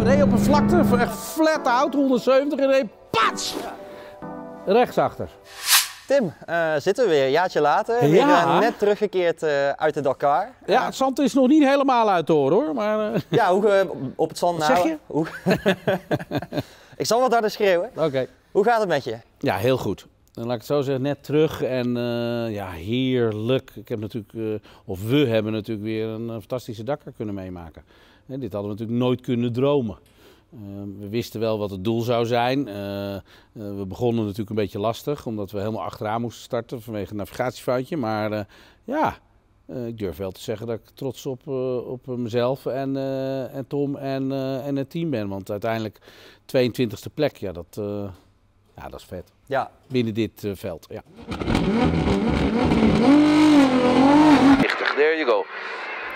We 0.00 0.06
reden 0.06 0.24
op 0.24 0.32
een 0.32 0.38
vlakte, 0.38 0.96
echt 0.98 1.16
flat 1.16 1.66
out, 1.66 1.94
170 1.94 2.58
en 2.58 2.66
reed 2.70 2.86
pats! 3.10 3.54
Rechtsachter. 4.66 5.28
Tim, 6.06 6.32
uh, 6.48 6.74
zitten 6.78 7.04
we 7.04 7.10
weer 7.10 7.24
een 7.24 7.30
jaartje 7.30 7.60
later. 7.60 8.06
Ja. 8.06 8.44
uh, 8.44 8.58
net 8.58 8.78
teruggekeerd 8.78 9.42
uh, 9.42 9.70
uit 9.70 9.94
de 9.94 10.00
Dakar. 10.00 10.52
Ja, 10.66 10.84
het 10.84 10.94
zand 10.94 11.18
is 11.18 11.32
nog 11.34 11.48
niet 11.48 11.64
helemaal 11.64 12.10
uit 12.10 12.26
te 12.26 12.32
horen 12.32 12.56
hoor, 12.56 12.74
maar... 12.74 13.12
eh, 13.12 13.20
Ja, 13.28 13.52
hoe 13.52 13.90
op 14.16 14.28
het 14.28 14.38
zand 14.38 14.58
Wat 14.58 14.66
zeg. 14.66 14.96
Hoe... 15.06 15.26
ik 16.96 17.06
zal 17.06 17.20
wat 17.20 17.32
harder 17.32 17.50
schreeuwen. 17.50 17.90
Oké. 17.96 18.26
Hoe 18.50 18.64
gaat 18.64 18.80
het 18.80 18.88
met 18.88 19.04
je? 19.04 19.16
Ja, 19.38 19.56
heel 19.56 19.78
goed. 19.78 20.06
Dan 20.32 20.44
laat 20.44 20.54
ik 20.54 20.60
het 20.60 20.70
zo 20.70 20.80
zeggen, 20.80 21.02
net 21.02 21.24
terug 21.24 21.62
en 21.62 21.96
eh, 21.96 22.54
ja, 22.54 22.70
heerlijk. 22.70 23.70
Ik 23.74 23.88
heb 23.88 23.98
natuurlijk, 24.00 24.32
eh, 24.34 24.68
of 24.84 25.02
we 25.08 25.16
hebben 25.26 25.52
natuurlijk 25.52 25.86
weer 25.86 26.06
een 26.06 26.28
eh, 26.28 26.34
fantastische 26.34 26.82
Dakar 26.84 27.12
kunnen 27.16 27.34
meemaken. 27.34 27.84
Hè, 28.30 28.38
dit 28.38 28.52
hadden 28.52 28.70
we 28.70 28.76
natuurlijk 28.78 29.04
nooit 29.04 29.20
kunnen 29.20 29.52
dromen. 29.52 29.98
Eh, 30.52 30.58
we 30.98 31.08
wisten 31.08 31.40
wel 31.40 31.58
wat 31.58 31.70
het 31.70 31.84
doel 31.84 32.00
zou 32.00 32.26
zijn. 32.26 32.68
Eh, 32.68 33.14
eh, 33.14 33.22
we 33.52 33.84
begonnen 33.88 34.22
natuurlijk 34.22 34.50
een 34.50 34.56
beetje 34.56 34.78
lastig, 34.78 35.26
omdat 35.26 35.50
we 35.50 35.58
helemaal 35.58 35.82
achteraan 35.82 36.20
moesten 36.20 36.42
starten 36.42 36.82
vanwege 36.82 37.10
een 37.10 37.16
navigatiefoutje. 37.16 37.96
Maar 37.96 38.32
eh, 38.32 38.44
ja, 38.84 39.18
ik 39.86 39.98
durf 39.98 40.16
wel 40.16 40.30
te 40.30 40.40
zeggen 40.40 40.66
dat 40.66 40.78
ik 40.78 40.84
trots 40.94 41.26
op, 41.26 41.46
op 41.86 42.06
mezelf 42.06 42.66
en, 42.66 42.96
en 43.52 43.66
Tom 43.66 43.96
en, 43.96 44.32
en 44.62 44.76
het 44.76 44.90
team 44.90 45.10
ben. 45.10 45.28
Want 45.28 45.50
uiteindelijk 45.50 45.98
22e 46.56 47.14
plek, 47.14 47.36
ja 47.36 47.52
dat, 47.52 47.80
ja, 48.76 48.88
dat 48.88 49.00
is 49.00 49.04
vet 49.06 49.32
Ja, 49.46 49.70
binnen 49.88 50.14
dit 50.14 50.48
veld. 50.52 50.86
Ja. 50.90 51.02
There 54.96 55.16
you 55.16 55.24
go. 55.24 55.44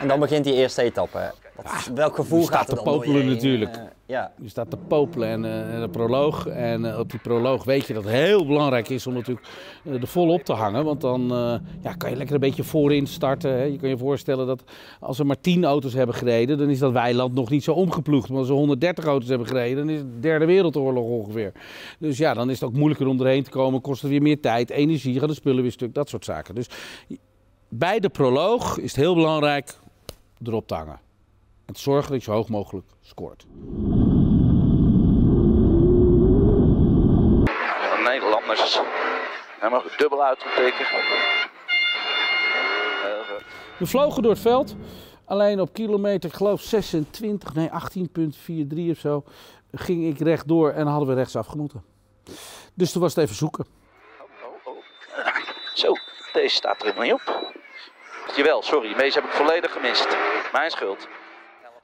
en 0.00 0.08
dan 0.08 0.20
begint 0.20 0.44
die 0.44 0.54
eerste 0.54 0.82
etappe. 0.82 1.32
Wat, 1.56 1.90
welk 1.94 2.14
gevoel 2.14 2.38
je 2.38 2.44
staat 2.44 2.58
gaat 2.58 2.68
er 2.68 2.74
dan 2.74 2.84
popelen 2.84 3.20
heen? 3.20 3.30
natuurlijk. 3.30 3.76
Eh, 3.76 3.82
ja. 4.06 4.32
Je 4.40 4.48
staat 4.48 4.70
te 4.70 4.76
popelen 4.76 5.28
en, 5.28 5.44
eh, 5.44 5.74
en 5.74 5.80
de 5.80 5.88
proloog. 5.88 6.46
En 6.46 6.84
eh, 6.84 6.98
op 6.98 7.10
die 7.10 7.20
proloog 7.20 7.64
weet 7.64 7.86
je 7.86 7.94
dat 7.94 8.04
het 8.04 8.12
heel 8.12 8.46
belangrijk 8.46 8.88
is 8.88 9.06
om 9.06 9.14
natuurlijk 9.14 9.46
eh, 9.84 9.92
er 9.92 10.06
volop 10.06 10.42
te 10.42 10.52
hangen. 10.52 10.84
Want 10.84 11.00
dan 11.00 11.32
eh, 11.32 11.54
ja, 11.82 11.92
kan 11.92 12.10
je 12.10 12.16
lekker 12.16 12.34
een 12.34 12.40
beetje 12.40 12.64
voorin 12.64 13.06
starten. 13.06 13.50
Hè. 13.50 13.62
Je 13.62 13.78
kan 13.78 13.88
je 13.88 13.98
voorstellen 13.98 14.46
dat 14.46 14.64
als 15.00 15.18
er 15.18 15.26
maar 15.26 15.40
10 15.40 15.64
auto's 15.64 15.92
hebben 15.92 16.14
gereden, 16.14 16.58
dan 16.58 16.70
is 16.70 16.78
dat 16.78 16.92
weiland 16.92 17.34
nog 17.34 17.50
niet 17.50 17.64
zo 17.64 17.72
omgeploegd. 17.72 18.28
Maar 18.28 18.38
als 18.38 18.48
er 18.48 18.54
130 18.54 19.04
auto's 19.04 19.28
hebben 19.28 19.46
gereden, 19.46 19.76
dan 19.76 19.94
is 19.94 19.98
het 19.98 20.14
de 20.14 20.20
derde 20.20 20.44
wereldoorlog 20.44 21.04
ongeveer. 21.04 21.52
Dus 21.98 22.18
ja, 22.18 22.34
dan 22.34 22.50
is 22.50 22.60
het 22.60 22.68
ook 22.68 22.76
moeilijker 22.76 23.06
om 23.06 23.20
erheen 23.20 23.42
te 23.42 23.50
komen. 23.50 23.80
Kost 23.80 24.02
het 24.02 24.10
weer 24.10 24.22
meer 24.22 24.40
tijd, 24.40 24.70
energie, 24.70 25.18
gaan 25.18 25.28
de 25.28 25.34
spullen 25.34 25.62
weer 25.62 25.72
stuk, 25.72 25.94
dat 25.94 26.08
soort 26.08 26.24
zaken. 26.24 26.54
Dus 26.54 26.66
bij 27.68 28.00
de 28.00 28.08
proloog 28.08 28.78
is 28.78 28.90
het 28.90 29.00
heel 29.00 29.14
belangrijk 29.14 29.78
erop 30.42 30.66
te 30.66 30.74
hangen. 30.74 31.03
En 31.66 31.74
te 31.74 31.80
zorgen 31.80 32.10
dat 32.12 32.24
je 32.24 32.30
zo 32.30 32.36
hoog 32.36 32.48
mogelijk 32.48 32.86
scoort. 33.00 33.46
Nederlanders. 38.04 38.80
Helemaal 39.58 39.82
dubbel 39.96 40.24
uitgeteken. 40.24 40.86
Heel 43.02 43.22
goed. 43.24 43.44
We 43.78 43.86
vlogen 43.86 44.22
door 44.22 44.32
het 44.32 44.40
veld. 44.40 44.76
Alleen 45.24 45.60
op 45.60 45.72
kilometer, 45.72 46.30
ik 46.30 46.36
geloof 46.36 46.60
26, 46.60 47.54
nee 47.54 47.68
18,43 47.68 48.90
of 48.90 48.98
zo, 48.98 49.24
ging 49.72 50.06
ik 50.06 50.18
rechtdoor 50.18 50.70
en 50.70 50.86
hadden 50.86 51.08
we 51.08 51.14
rechtsaf 51.14 51.54
moeten. 51.54 51.84
Dus 52.74 52.92
toen 52.92 53.02
was 53.02 53.14
het 53.14 53.24
even 53.24 53.36
zoeken. 53.36 53.66
Oh, 54.20 54.74
oh. 54.74 54.82
Zo, 55.74 55.92
deze 56.32 56.54
staat 56.54 56.80
er 56.80 56.86
helemaal 56.86 57.04
niet 57.04 57.12
op. 57.12 57.52
Jawel, 58.36 58.62
sorry, 58.62 58.94
deze 58.94 59.20
heb 59.20 59.28
ik 59.28 59.34
volledig 59.34 59.72
gemist. 59.72 60.16
Mijn 60.52 60.70
schuld. 60.70 61.08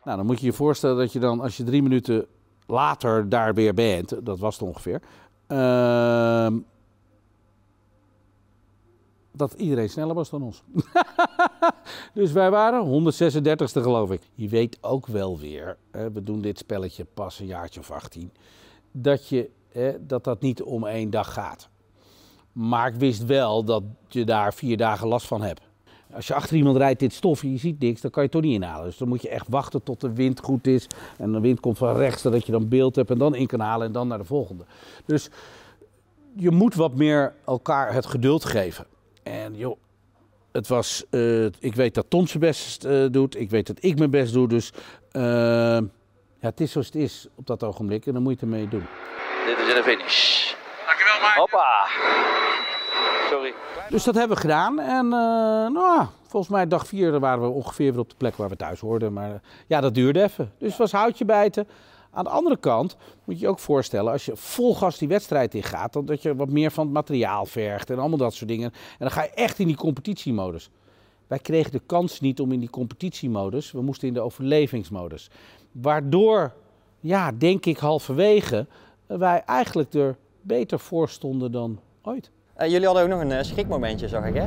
Nou, 0.04 0.16
dan 0.16 0.26
moet 0.26 0.40
je 0.40 0.46
je 0.46 0.52
voorstellen 0.52 0.96
dat 0.96 1.12
je 1.12 1.18
dan, 1.18 1.40
als 1.40 1.56
je 1.56 1.64
drie 1.64 1.82
minuten 1.82 2.26
later 2.66 3.28
daar 3.28 3.54
weer 3.54 3.74
bent, 3.74 4.26
dat 4.26 4.38
was 4.38 4.58
het 4.58 4.68
ongeveer, 4.68 5.02
ehm, 5.46 6.58
dat 9.32 9.52
iedereen 9.52 9.90
sneller 9.90 10.14
was 10.14 10.30
dan 10.30 10.42
ons. 10.42 10.62
dus 12.14 12.32
wij 12.32 12.50
waren 12.50 13.12
136ste 13.12 13.82
geloof 13.82 14.10
ik. 14.10 14.22
Je 14.34 14.48
weet 14.48 14.78
ook 14.80 15.06
wel 15.06 15.38
weer, 15.38 15.76
hè, 15.90 16.12
we 16.12 16.22
doen 16.22 16.40
dit 16.40 16.58
spelletje 16.58 17.04
pas 17.14 17.38
een 17.38 17.46
jaartje 17.46 17.80
of 17.80 17.90
18, 17.90 18.32
dat, 18.92 19.28
je, 19.28 19.50
hè, 19.72 20.06
dat 20.06 20.24
dat 20.24 20.40
niet 20.40 20.62
om 20.62 20.86
één 20.86 21.10
dag 21.10 21.32
gaat. 21.32 21.68
Maar 22.52 22.88
ik 22.88 22.94
wist 22.94 23.24
wel 23.24 23.64
dat 23.64 23.82
je 24.08 24.24
daar 24.24 24.54
vier 24.54 24.76
dagen 24.76 25.08
last 25.08 25.26
van 25.26 25.42
hebt. 25.42 25.69
Als 26.14 26.26
je 26.26 26.34
achter 26.34 26.56
iemand 26.56 26.76
rijdt 26.76 27.00
dit 27.00 27.12
stof 27.12 27.42
en 27.42 27.52
je 27.52 27.58
ziet 27.58 27.80
niks, 27.80 28.00
dan 28.00 28.10
kan 28.10 28.22
je 28.22 28.28
het 28.28 28.38
toch 28.38 28.50
niet 28.50 28.60
inhalen. 28.62 28.84
Dus 28.84 28.96
dan 28.96 29.08
moet 29.08 29.22
je 29.22 29.28
echt 29.28 29.46
wachten 29.48 29.82
tot 29.82 30.00
de 30.00 30.12
wind 30.12 30.40
goed 30.40 30.66
is. 30.66 30.86
En 31.18 31.32
de 31.32 31.40
wind 31.40 31.60
komt 31.60 31.78
van 31.78 31.96
rechts, 31.96 32.22
zodat 32.22 32.46
je 32.46 32.52
dan 32.52 32.68
beeld 32.68 32.96
hebt 32.96 33.10
en 33.10 33.18
dan 33.18 33.34
in 33.34 33.46
kan 33.46 33.60
halen 33.60 33.86
en 33.86 33.92
dan 33.92 34.08
naar 34.08 34.18
de 34.18 34.24
volgende. 34.24 34.64
Dus 35.04 35.30
je 36.36 36.50
moet 36.50 36.74
wat 36.74 36.94
meer 36.94 37.34
elkaar 37.46 37.92
het 37.92 38.06
geduld 38.06 38.44
geven. 38.44 38.86
En 39.22 39.56
joh, 39.56 39.76
het 40.52 40.68
was, 40.68 41.04
eh, 41.10 41.44
ik 41.44 41.74
weet 41.74 41.94
dat 41.94 42.06
Tom 42.08 42.26
zijn 42.26 42.40
best 42.40 42.84
eh, 42.84 43.06
doet. 43.10 43.36
Ik 43.36 43.50
weet 43.50 43.66
dat 43.66 43.76
ik 43.80 43.98
mijn 43.98 44.10
best 44.10 44.32
doe. 44.32 44.48
Dus 44.48 44.72
eh, 45.12 45.22
ja, 45.22 46.48
het 46.48 46.60
is 46.60 46.72
zoals 46.72 46.86
het 46.86 46.96
is 46.96 47.28
op 47.34 47.46
dat 47.46 47.64
ogenblik 47.64 48.06
en 48.06 48.12
dan 48.12 48.22
moet 48.22 48.40
je 48.40 48.46
het 48.46 48.54
ermee 48.54 48.68
doen. 48.68 48.86
Dit 49.46 49.58
is 49.58 49.74
de 49.74 49.82
finish. 49.82 50.54
Dankjewel, 50.86 51.20
Mike. 51.20 51.40
Hoppa. 51.40 51.88
Dus 53.90 54.04
dat 54.04 54.14
hebben 54.14 54.36
we 54.36 54.42
gedaan. 54.42 54.80
En 54.80 55.04
eh, 55.04 55.72
nou, 55.72 56.06
volgens 56.26 56.52
mij 56.52 56.66
dag 56.66 56.86
vier 56.86 57.20
waren 57.20 57.42
we 57.42 57.48
ongeveer 57.48 57.92
weer 57.92 58.00
op 58.00 58.10
de 58.10 58.16
plek 58.16 58.36
waar 58.36 58.48
we 58.48 58.56
thuis 58.56 58.80
hoorden. 58.80 59.12
Maar 59.12 59.30
eh, 59.30 59.40
ja, 59.66 59.80
dat 59.80 59.94
duurde 59.94 60.22
even. 60.22 60.52
Dus 60.58 60.68
het 60.68 60.78
was 60.78 60.92
houtje 60.92 61.24
bijten. 61.24 61.68
Aan 62.12 62.24
de 62.24 62.30
andere 62.30 62.56
kant 62.56 62.96
moet 63.24 63.34
je 63.34 63.40
je 63.40 63.48
ook 63.48 63.58
voorstellen, 63.58 64.12
als 64.12 64.24
je 64.24 64.36
vol 64.36 64.74
gas 64.74 64.98
die 64.98 65.08
wedstrijd 65.08 65.54
ingaat, 65.54 65.92
dan 65.92 66.04
dat 66.04 66.22
je 66.22 66.36
wat 66.36 66.48
meer 66.48 66.70
van 66.70 66.84
het 66.84 66.94
materiaal 66.94 67.46
vergt 67.46 67.90
en 67.90 67.98
allemaal 67.98 68.18
dat 68.18 68.34
soort 68.34 68.50
dingen. 68.50 68.70
En 68.72 68.98
dan 68.98 69.10
ga 69.10 69.22
je 69.22 69.30
echt 69.30 69.58
in 69.58 69.66
die 69.66 69.76
competitiemodus. 69.76 70.70
Wij 71.26 71.38
kregen 71.38 71.72
de 71.72 71.80
kans 71.86 72.20
niet 72.20 72.40
om 72.40 72.52
in 72.52 72.60
die 72.60 72.70
competitiemodus, 72.70 73.72
we 73.72 73.82
moesten 73.82 74.08
in 74.08 74.14
de 74.14 74.20
overlevingsmodus. 74.20 75.30
Waardoor, 75.72 76.52
ja, 77.00 77.32
denk 77.32 77.66
ik 77.66 77.78
halverwege, 77.78 78.66
eh, 79.06 79.16
wij 79.16 79.42
eigenlijk 79.46 79.94
er 79.94 80.16
beter 80.40 80.78
voor 80.78 81.08
stonden 81.08 81.52
dan 81.52 81.80
ooit. 82.02 82.30
Eh, 82.60 82.70
jullie 82.70 82.86
hadden 82.86 83.02
ook 83.02 83.08
nog 83.08 83.20
een 83.20 83.32
eh, 83.32 83.42
schrikmomentje, 83.42 84.08
zag 84.08 84.24
ik 84.24 84.34
hè? 84.34 84.46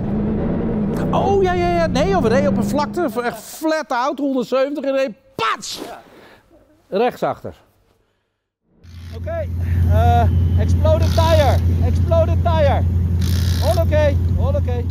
Oh 1.12 1.44
ja, 1.44 1.54
ja, 1.54 1.76
ja. 1.76 1.88
Nee, 1.88 2.18
op 2.48 2.58
een 2.58 2.64
vlakte, 2.64 3.10
echt 3.24 3.40
flat 3.42 3.86
out, 3.88 4.20
170 4.20 4.84
en 4.84 4.96
reed 4.96 5.12
pats! 5.36 5.82
Rechtsachter. 6.88 7.56
Oké, 9.16 9.48
eh, 9.92 10.28
exploded 10.60 11.10
tire, 11.10 11.56
exploded 11.86 12.44
tire. 12.44 12.82
All 13.64 13.84
oké, 13.86 14.16
all 14.40 14.56
oké. 14.56 14.84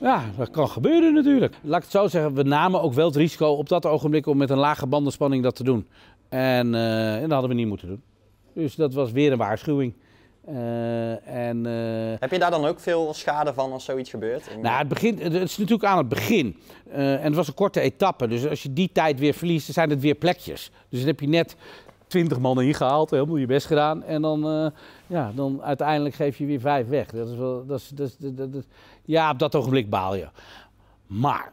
Ja, 0.00 0.22
dat 0.36 0.50
kan 0.50 0.68
gebeuren 0.68 1.14
natuurlijk. 1.14 1.54
Laat 1.62 1.76
ik 1.76 1.82
het 1.82 1.92
zo 1.92 2.08
zeggen, 2.08 2.34
we 2.34 2.42
namen 2.42 2.82
ook 2.82 2.92
wel 2.92 3.06
het 3.06 3.16
risico 3.16 3.46
op 3.46 3.68
dat 3.68 3.86
ogenblik 3.86 4.26
om 4.26 4.36
met 4.36 4.50
een 4.50 4.58
lage 4.58 4.86
bandenspanning 4.86 5.42
dat 5.42 5.56
te 5.56 5.64
doen. 5.64 5.88
En, 6.28 6.74
eh, 6.74 7.14
en 7.14 7.22
dat 7.22 7.30
hadden 7.30 7.50
we 7.50 7.56
niet 7.56 7.68
moeten 7.68 7.88
doen. 7.88 8.02
Dus 8.54 8.74
dat 8.74 8.94
was 8.94 9.12
weer 9.12 9.32
een 9.32 9.38
waarschuwing. 9.38 9.94
Eh, 10.44 11.48
en, 11.48 11.66
eh, 11.66 12.20
Heb 12.20 12.30
je 12.30 12.38
daar 12.38 12.50
dan 12.50 12.64
ook 12.64 12.80
veel 12.80 13.14
schade 13.14 13.54
van 13.54 13.72
als 13.72 13.84
zoiets 13.84 14.10
gebeurt? 14.10 14.46
In- 14.46 14.60
nou, 14.60 14.78
het, 14.78 14.88
begint, 14.88 15.22
het 15.22 15.32
is 15.32 15.56
natuurlijk 15.56 15.88
aan 15.88 15.98
het 15.98 16.08
begin. 16.08 16.56
Eh, 16.90 17.14
en 17.14 17.24
het 17.24 17.34
was 17.34 17.48
een 17.48 17.54
korte 17.54 17.80
etappe. 17.80 18.28
Dus 18.28 18.46
als 18.46 18.62
je 18.62 18.72
die 18.72 18.90
tijd 18.92 19.18
weer 19.18 19.34
verliest, 19.34 19.66
dan 19.66 19.74
zijn 19.74 19.90
het 19.90 20.00
weer 20.00 20.14
plekjes. 20.14 20.70
Dus 20.88 20.98
dan 20.98 21.08
heb 21.08 21.20
je 21.20 21.28
net 21.28 21.56
20 22.06 22.38
man 22.38 22.60
ingehaald, 22.60 23.10
helemaal 23.10 23.36
je 23.36 23.46
best 23.46 23.66
gedaan. 23.66 24.02
En 24.02 24.22
dan, 24.22 24.72
ja, 25.06 25.32
dan 25.34 25.62
uiteindelijk 25.62 26.14
geef 26.14 26.38
je 26.38 26.46
weer 26.46 26.60
vijf 26.60 26.88
weg. 26.88 27.10
Dat 27.10 27.28
is 27.28 27.36
wel, 27.36 27.66
dat 27.66 27.78
is, 27.80 27.88
dat 27.88 28.06
is, 28.06 28.16
dat, 28.34 28.66
ja, 29.04 29.30
op 29.30 29.38
dat 29.38 29.54
ogenblik 29.54 29.90
baal 29.90 30.14
je. 30.14 30.28
Maar 31.06 31.52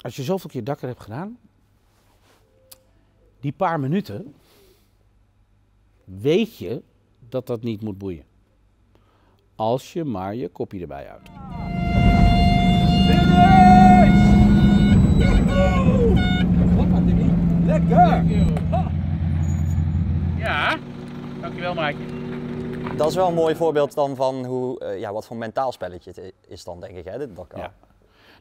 als 0.00 0.16
je 0.16 0.22
zoveel 0.22 0.50
keer 0.50 0.64
Dakar 0.64 0.88
hebt 0.88 1.02
gedaan, 1.02 1.38
die 3.40 3.52
paar 3.52 3.80
minuten, 3.80 4.34
weet 6.04 6.56
je 6.56 6.82
dat 7.30 7.46
dat 7.46 7.62
niet 7.62 7.82
moet 7.82 7.98
boeien. 7.98 8.24
Als 9.54 9.92
je 9.92 10.04
maar 10.04 10.34
je 10.34 10.48
kopje 10.48 10.80
erbij 10.80 11.06
houdt. 11.06 11.28
Ja, 20.38 20.78
dankjewel 21.40 21.74
Mike. 21.74 21.98
Dat 22.96 23.08
is 23.08 23.14
wel 23.14 23.28
een 23.28 23.34
mooi 23.34 23.54
voorbeeld 23.54 23.94
dan 23.94 24.16
van 24.16 24.44
hoe, 24.44 24.78
eh, 24.78 24.98
ja, 24.98 25.12
wat 25.12 25.26
voor 25.26 25.36
mentaal 25.36 25.72
spelletje 25.72 26.10
het 26.14 26.32
is 26.48 26.64
dan, 26.64 26.80
denk 26.80 26.96
ik, 26.96 27.04
hè, 27.04 27.18
dit 27.18 27.36
Dakar. 27.36 27.58
Ja. 27.58 27.74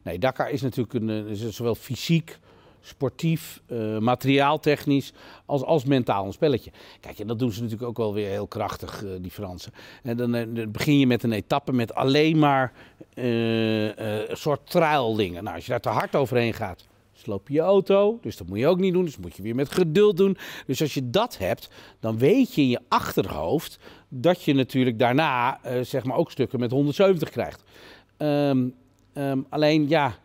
Nee, 0.04 0.20
Dakar 0.20 0.50
is 0.50 0.62
natuurlijk 0.62 0.94
een, 0.94 1.10
eh, 1.10 1.26
is 1.26 1.50
zowel 1.50 1.76
fysiek, 1.76 2.40
sportief, 2.82 3.62
eh, 3.66 3.98
materiaaltechnisch 3.98 5.14
als, 5.46 5.64
als 5.64 5.86
mentaal 5.86 6.26
een 6.26 6.34
spelletje. 6.34 6.72
Kijk, 7.00 7.20
en 7.20 7.28
dat 7.28 7.40
doen 7.40 7.52
ze 7.52 7.62
natuurlijk 7.62 7.90
ook 7.90 7.98
wel 7.98 8.14
weer 8.14 8.30
heel 8.30 8.48
krachtig, 8.48 9.04
eh, 9.04 9.10
die 9.22 9.32
Fransen. 9.32 9.72
En 10.04 10.18
dan, 10.18 10.36
eh, 10.36 10.46
dan 10.50 10.72
begin 10.72 11.00
je 11.00 11.08
met 11.08 11.24
een 11.24 11.32
etappe 11.32 11.72
met 11.74 11.94
alleen 11.94 12.40
maar 12.40 12.74
een 13.14 14.38
soort 14.38 14.70
traildingen. 14.70 15.44
Nou, 15.44 15.56
als 15.56 15.66
je 15.66 15.72
daar 15.72 15.80
te 15.80 15.90
hard 15.90 16.16
overheen 16.16 16.54
gaat, 16.54 16.88
sloop 17.14 17.48
je 17.48 17.60
auto. 17.60 18.20
Dus 18.22 18.38
dat 18.38 18.48
moet 18.48 18.60
je 18.60 18.68
ook 18.68 18.80
niet 18.80 18.94
doen. 18.94 19.06
Dus 19.06 19.18
moet 19.18 19.36
je 19.36 19.44
weer 19.44 19.56
met 19.56 19.72
geduld 19.72 20.18
doen. 20.18 20.38
Dus 20.66 20.82
als 20.82 20.94
je 20.94 21.10
dat 21.10 21.38
hebt, 21.38 21.70
dan 22.00 22.18
weet 22.18 22.56
je 22.56 22.62
in 22.62 22.70
je 22.70 22.80
achterhoofd 22.88 23.80
dat 24.10 24.44
je 24.44 24.54
natuurlijk 24.54 25.00
daarna 25.00 25.60
zeg 25.82 26.04
maar 26.04 26.18
ook 26.18 26.32
stukken 26.32 26.60
met 26.60 26.72
170 26.72 27.30
krijgt. 27.30 27.64
Ehm, 28.18 28.68
ehm, 29.14 29.42
alleen 29.50 29.88
ja, 29.88 30.18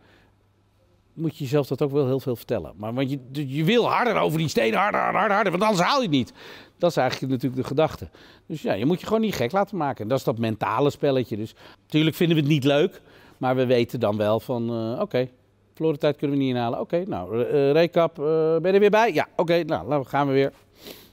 moet 1.15 1.37
je 1.37 1.45
jezelf 1.45 1.67
dat 1.67 1.83
ook 1.83 1.91
wel 1.91 2.07
heel 2.07 2.21
veel 2.21 2.37
vertellen. 2.37 2.73
Maar 2.77 2.95
want 2.95 3.11
je, 3.11 3.19
je 3.57 3.65
wil 3.65 3.91
harder 3.91 4.17
over 4.17 4.39
die 4.39 4.49
stenen, 4.49 4.79
harder, 4.79 5.01
harder, 5.01 5.33
harder, 5.33 5.53
want 5.53 5.65
anders 5.65 5.83
haal 5.89 5.97
je 5.97 6.03
het 6.03 6.11
niet. 6.11 6.33
Dat 6.79 6.91
is 6.91 6.97
eigenlijk 6.97 7.33
natuurlijk 7.33 7.63
de 7.63 7.69
gedachte. 7.69 8.09
Dus 8.47 8.63
ja, 8.63 8.73
je 8.73 8.87
moet 8.87 9.01
je 9.01 9.07
gewoon 9.07 9.21
niet 9.21 9.35
gek 9.35 9.53
laten 9.53 9.77
maken. 9.77 10.09
Dat 10.09 10.19
is 10.19 10.25
dat 10.25 10.39
mentale 10.39 10.91
spelletje. 10.91 11.37
Dus 11.37 11.55
natuurlijk 11.83 12.17
vinden 12.17 12.37
we 12.37 12.43
het 12.43 12.53
niet 12.53 12.65
leuk, 12.65 13.01
maar 13.39 13.57
we 13.57 13.67
weten 13.67 14.01
dan 14.01 14.17
wel 14.17 14.41
van, 14.41 14.63
uh, 14.71 14.93
oké, 14.93 15.03
okay, 15.03 15.31
verloren 15.75 15.99
tijd 15.99 16.17
kunnen 16.17 16.37
we 16.37 16.43
niet 16.43 16.55
inhalen. 16.55 16.81
Oké, 16.81 16.95
okay, 16.95 17.07
nou, 17.09 17.39
uh, 17.39 17.73
recap, 17.73 18.19
uh, 18.19 18.25
ben 18.25 18.67
je 18.67 18.73
er 18.73 18.81
weer 18.81 18.91
bij? 18.91 19.13
Ja, 19.13 19.29
oké, 19.33 19.41
okay, 19.43 19.63
nou, 19.63 19.89
dan 19.89 20.07
gaan 20.07 20.27
we 20.27 20.33
weer. 20.33 20.53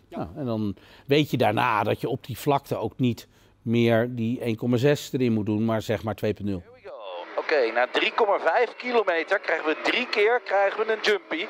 Ja. 0.07 0.17
Nou, 0.17 0.29
en 0.35 0.45
dan 0.45 0.75
weet 1.05 1.31
je 1.31 1.37
daarna 1.37 1.83
dat 1.83 2.01
je 2.01 2.09
op 2.09 2.25
die 2.25 2.37
vlakte 2.37 2.75
ook 2.75 2.93
niet 2.97 3.27
meer 3.61 4.15
die 4.15 4.39
1,6 4.39 4.45
erin 5.11 5.33
moet 5.33 5.45
doen, 5.45 5.65
maar 5.65 5.81
zeg 5.81 6.03
maar 6.03 6.17
2,0. 6.25 6.70
Oké, 7.51 7.59
okay, 7.59 7.71
na 7.71 7.87
3,5 8.67 8.75
kilometer 8.77 9.39
krijgen 9.39 9.65
we 9.65 9.75
drie 9.83 10.07
keer 10.07 10.41
krijgen 10.45 10.85
we 10.85 10.93
een 10.93 10.99
jumpy. 11.01 11.45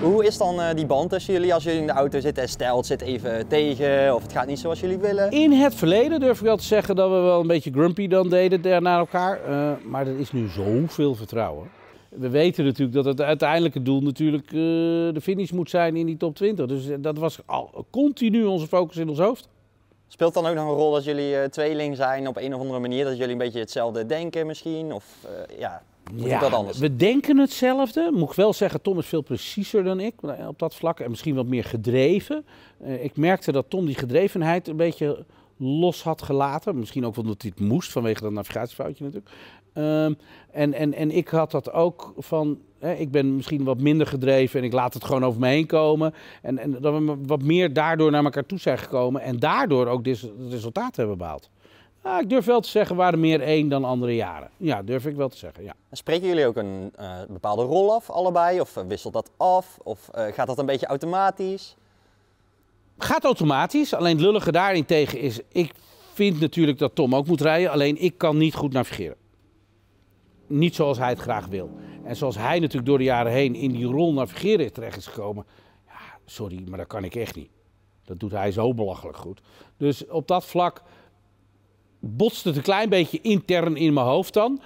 Hoe 0.00 0.24
is 0.24 0.38
dan 0.38 0.60
uh, 0.60 0.70
die 0.74 0.86
band 0.86 1.10
tussen 1.10 1.32
jullie 1.32 1.54
als 1.54 1.64
jullie 1.64 1.80
in 1.80 1.86
de 1.86 1.92
auto 1.92 2.20
zitten 2.20 2.42
en 2.42 2.48
stelt 2.48 2.86
zit 2.86 3.00
even 3.00 3.48
tegen 3.48 4.14
of 4.14 4.22
het 4.22 4.32
gaat 4.32 4.46
niet 4.46 4.58
zoals 4.58 4.80
jullie 4.80 4.98
willen? 4.98 5.30
In 5.30 5.52
het 5.52 5.74
verleden 5.74 6.20
durf 6.20 6.38
ik 6.38 6.44
wel 6.44 6.56
te 6.56 6.64
zeggen 6.64 6.96
dat 6.96 7.10
we 7.10 7.16
wel 7.16 7.40
een 7.40 7.46
beetje 7.46 7.72
grumpy 7.72 8.08
dan 8.08 8.28
deden 8.28 8.82
naar 8.82 8.98
elkaar. 8.98 9.40
Uh, 9.48 9.70
maar 9.82 10.06
er 10.06 10.18
is 10.18 10.32
nu 10.32 10.48
zoveel 10.48 11.14
vertrouwen. 11.14 11.81
We 12.14 12.28
weten 12.28 12.64
natuurlijk 12.64 12.92
dat 12.92 13.04
het 13.04 13.20
uiteindelijke 13.20 13.82
doel 13.82 14.00
natuurlijk 14.00 14.52
uh, 14.52 14.60
de 15.12 15.20
finish 15.22 15.50
moet 15.50 15.70
zijn 15.70 15.96
in 15.96 16.06
die 16.06 16.16
top 16.16 16.34
20. 16.34 16.66
Dus 16.66 16.84
dat 16.98 17.18
was 17.18 17.38
al 17.46 17.86
continu 17.90 18.44
onze 18.44 18.66
focus 18.66 18.96
in 18.96 19.08
ons 19.08 19.18
hoofd. 19.18 19.48
Speelt 20.08 20.34
dan 20.34 20.46
ook 20.46 20.54
nog 20.54 20.68
een 20.68 20.74
rol 20.74 20.92
dat 20.92 21.04
jullie 21.04 21.34
uh, 21.34 21.44
tweeling 21.44 21.96
zijn 21.96 22.28
op 22.28 22.36
een 22.36 22.54
of 22.54 22.60
andere 22.60 22.78
manier? 22.78 23.04
Dat 23.04 23.16
jullie 23.16 23.32
een 23.32 23.38
beetje 23.38 23.58
hetzelfde 23.58 24.06
denken 24.06 24.46
misschien? 24.46 24.92
Of 24.92 25.04
uh, 25.24 25.58
ja, 25.58 25.82
moet 26.12 26.28
ja, 26.28 26.40
dat 26.40 26.52
anders? 26.52 26.78
we 26.78 26.96
denken 26.96 27.38
hetzelfde. 27.38 28.10
Moet 28.12 28.30
ik 28.30 28.36
wel 28.36 28.52
zeggen, 28.52 28.82
Tom 28.82 28.98
is 28.98 29.06
veel 29.06 29.22
preciezer 29.22 29.84
dan 29.84 30.00
ik 30.00 30.14
op 30.48 30.58
dat 30.58 30.74
vlak. 30.74 31.00
En 31.00 31.10
misschien 31.10 31.34
wat 31.34 31.46
meer 31.46 31.64
gedreven. 31.64 32.44
Ik 32.84 33.16
merkte 33.16 33.52
dat 33.52 33.64
Tom 33.68 33.86
die 33.86 33.94
gedrevenheid 33.94 34.68
een 34.68 34.76
beetje 34.76 35.24
los 35.56 36.02
had 36.02 36.22
gelaten. 36.22 36.78
Misschien 36.78 37.06
ook 37.06 37.16
omdat 37.16 37.42
hij 37.42 37.52
het 37.56 37.66
moest 37.66 37.92
vanwege 37.92 38.22
dat 38.22 38.32
navigatiefoutje 38.32 39.04
natuurlijk. 39.04 39.34
Um, 39.74 40.16
en, 40.50 40.74
en, 40.74 40.94
en 40.94 41.10
ik 41.10 41.28
had 41.28 41.50
dat 41.50 41.72
ook 41.72 42.12
van, 42.16 42.58
hè, 42.78 42.92
ik 42.92 43.10
ben 43.10 43.36
misschien 43.36 43.64
wat 43.64 43.80
minder 43.80 44.06
gedreven 44.06 44.60
en 44.60 44.66
ik 44.66 44.72
laat 44.72 44.94
het 44.94 45.04
gewoon 45.04 45.24
over 45.24 45.40
me 45.40 45.48
heen 45.48 45.66
komen. 45.66 46.14
En, 46.42 46.58
en 46.58 46.80
dat 46.80 46.94
we 46.94 47.16
wat 47.26 47.42
meer 47.42 47.72
daardoor 47.72 48.10
naar 48.10 48.24
elkaar 48.24 48.46
toe 48.46 48.58
zijn 48.58 48.78
gekomen 48.78 49.22
en 49.22 49.38
daardoor 49.38 49.86
ook 49.86 50.04
dit 50.04 50.30
resultaat 50.48 50.96
hebben 50.96 51.18
behaald. 51.18 51.50
Nou, 52.02 52.22
ik 52.22 52.28
durf 52.28 52.44
wel 52.44 52.60
te 52.60 52.68
zeggen, 52.68 52.96
we 52.96 53.02
waren 53.02 53.20
meer 53.20 53.40
één 53.40 53.68
dan 53.68 53.84
andere 53.84 54.14
jaren. 54.14 54.50
Ja, 54.56 54.82
durf 54.82 55.06
ik 55.06 55.16
wel 55.16 55.28
te 55.28 55.36
zeggen, 55.36 55.64
ja. 55.64 55.74
Spreken 55.92 56.28
jullie 56.28 56.46
ook 56.46 56.56
een 56.56 56.92
uh, 57.00 57.16
bepaalde 57.28 57.62
rol 57.62 57.92
af, 57.92 58.10
allebei? 58.10 58.60
Of 58.60 58.74
wisselt 58.88 59.12
dat 59.12 59.30
af? 59.36 59.78
Of 59.82 60.10
uh, 60.14 60.24
gaat 60.32 60.46
dat 60.46 60.58
een 60.58 60.66
beetje 60.66 60.86
automatisch? 60.86 61.76
Gaat 62.98 63.24
automatisch, 63.24 63.94
alleen 63.94 64.16
het 64.16 64.24
lullige 64.24 64.52
daarin 64.52 64.84
tegen 64.84 65.18
is, 65.18 65.40
ik 65.48 65.72
vind 66.12 66.40
natuurlijk 66.40 66.78
dat 66.78 66.94
Tom 66.94 67.14
ook 67.14 67.26
moet 67.26 67.40
rijden, 67.40 67.70
alleen 67.70 68.02
ik 68.02 68.18
kan 68.18 68.36
niet 68.36 68.54
goed 68.54 68.72
navigeren 68.72 69.16
niet 70.58 70.74
zoals 70.74 70.98
hij 70.98 71.08
het 71.08 71.18
graag 71.18 71.46
wil. 71.46 71.70
En 72.04 72.16
zoals 72.16 72.36
hij 72.36 72.58
natuurlijk 72.58 72.86
door 72.86 72.98
de 72.98 73.04
jaren 73.04 73.32
heen 73.32 73.54
in 73.54 73.72
die 73.72 73.84
rol 73.84 74.12
navigeren 74.12 74.72
terecht 74.72 74.96
is 74.96 75.06
gekomen. 75.06 75.46
Ja, 75.86 76.18
sorry, 76.24 76.64
maar 76.68 76.78
dat 76.78 76.86
kan 76.86 77.04
ik 77.04 77.14
echt 77.14 77.36
niet. 77.36 77.50
Dat 78.04 78.20
doet 78.20 78.30
hij 78.30 78.52
zo 78.52 78.74
belachelijk 78.74 79.16
goed. 79.16 79.40
Dus 79.76 80.06
op 80.06 80.28
dat 80.28 80.44
vlak 80.44 80.82
botst 81.98 82.44
het 82.44 82.56
een 82.56 82.62
klein 82.62 82.88
beetje 82.88 83.20
intern 83.20 83.76
in 83.76 83.92
mijn 83.92 84.06
hoofd 84.06 84.34
dan. 84.34 84.60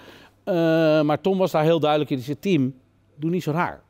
Uh, 0.45 0.55
maar 1.03 1.21
Tom 1.21 1.39
was 1.39 1.51
daar 1.51 1.63
heel 1.63 1.81
duidelijk 1.81 2.11
in. 2.11 2.17
Hij 2.17 2.27
zei, 2.27 2.39
team, 2.39 2.75
doe 3.15 3.31
niet 3.31 3.43
zo 3.43 3.51
raar. 3.51 3.83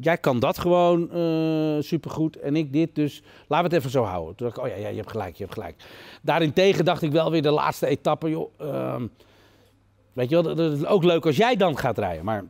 Jij 0.00 0.18
kan 0.18 0.38
dat 0.38 0.58
gewoon 0.58 1.08
uh, 1.18 1.82
supergoed 1.82 2.36
en 2.36 2.56
ik 2.56 2.72
dit, 2.72 2.94
dus 2.94 3.22
laten 3.48 3.68
we 3.68 3.74
het 3.74 3.84
even 3.84 3.90
zo 3.90 4.02
houden. 4.02 4.34
Toen 4.34 4.46
dacht 4.46 4.58
ik, 4.58 4.64
oh 4.64 4.70
ja, 4.70 4.76
ja, 4.76 4.88
je 4.88 4.96
hebt 4.96 5.10
gelijk, 5.10 5.36
je 5.36 5.42
hebt 5.42 5.54
gelijk. 5.54 5.84
Daarentegen 6.22 6.84
dacht 6.84 7.02
ik 7.02 7.12
wel 7.12 7.30
weer 7.30 7.42
de 7.42 7.50
laatste 7.50 7.86
etappe, 7.86 8.30
joh... 8.30 8.50
Uh, 8.60 9.02
Weet 10.14 10.28
je 10.30 10.42
wel, 10.42 10.54
dat 10.54 10.72
is 10.72 10.86
ook 10.86 11.04
leuk 11.04 11.26
als 11.26 11.36
jij 11.36 11.56
dan 11.56 11.78
gaat 11.78 11.98
rijden. 11.98 12.24
Maar 12.24 12.44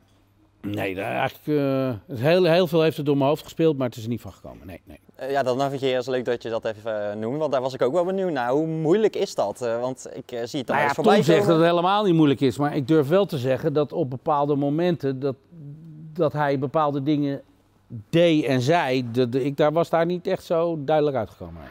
nee, 0.60 1.00
eigenlijk, 1.00 1.46
uh, 1.46 2.18
heel, 2.18 2.44
heel 2.44 2.66
veel 2.66 2.82
heeft 2.82 2.96
het 2.96 3.06
door 3.06 3.16
mijn 3.16 3.28
hoofd 3.28 3.42
gespeeld, 3.42 3.76
maar 3.76 3.86
het 3.88 3.96
is 3.96 4.02
er 4.02 4.08
niet 4.08 4.20
van 4.20 4.32
gekomen. 4.32 4.66
Nee, 4.66 4.80
nee. 4.84 5.00
Uh, 5.20 5.30
ja, 5.30 5.42
dat 5.42 5.56
navigeren 5.56 5.98
is 5.98 6.06
leuk 6.06 6.24
dat 6.24 6.42
je 6.42 6.48
dat 6.48 6.64
even 6.64 7.10
uh, 7.10 7.20
noemt, 7.20 7.38
want 7.38 7.52
daar 7.52 7.60
was 7.60 7.74
ik 7.74 7.82
ook 7.82 7.92
wel 7.92 8.04
benieuwd 8.04 8.30
naar. 8.30 8.50
Hoe 8.50 8.66
moeilijk 8.66 9.16
is 9.16 9.34
dat? 9.34 9.58
want 9.80 10.06
ik 10.12 10.24
zie 10.28 10.58
het 10.58 10.66
dan 10.66 10.76
nou 10.76 10.78
eens 10.78 10.88
ja, 10.88 10.94
voorbij 10.94 11.14
Tom 11.14 11.24
zegt 11.24 11.46
dat 11.46 11.56
het 11.56 11.66
helemaal 11.66 12.04
niet 12.04 12.14
moeilijk 12.14 12.40
is, 12.40 12.58
maar 12.58 12.76
ik 12.76 12.88
durf 12.88 13.08
wel 13.08 13.26
te 13.26 13.38
zeggen 13.38 13.72
dat 13.72 13.92
op 13.92 14.10
bepaalde 14.10 14.56
momenten 14.56 15.20
dat, 15.20 15.36
dat 16.12 16.32
hij 16.32 16.58
bepaalde 16.58 17.02
dingen 17.02 17.42
deed 18.10 18.44
en 18.44 18.60
zei, 18.60 19.10
de, 19.12 19.44
ik 19.44 19.56
daar 19.56 19.72
was 19.72 19.90
daar 19.90 20.06
niet 20.06 20.26
echt 20.26 20.44
zo 20.44 20.78
duidelijk 20.84 21.16
uitgekomen. 21.16 21.62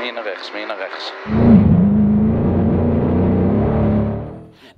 Meer 0.00 0.12
naar 0.12 0.24
rechts, 0.24 0.52
meer 0.52 0.66
naar 0.66 0.78
rechts. 0.78 1.12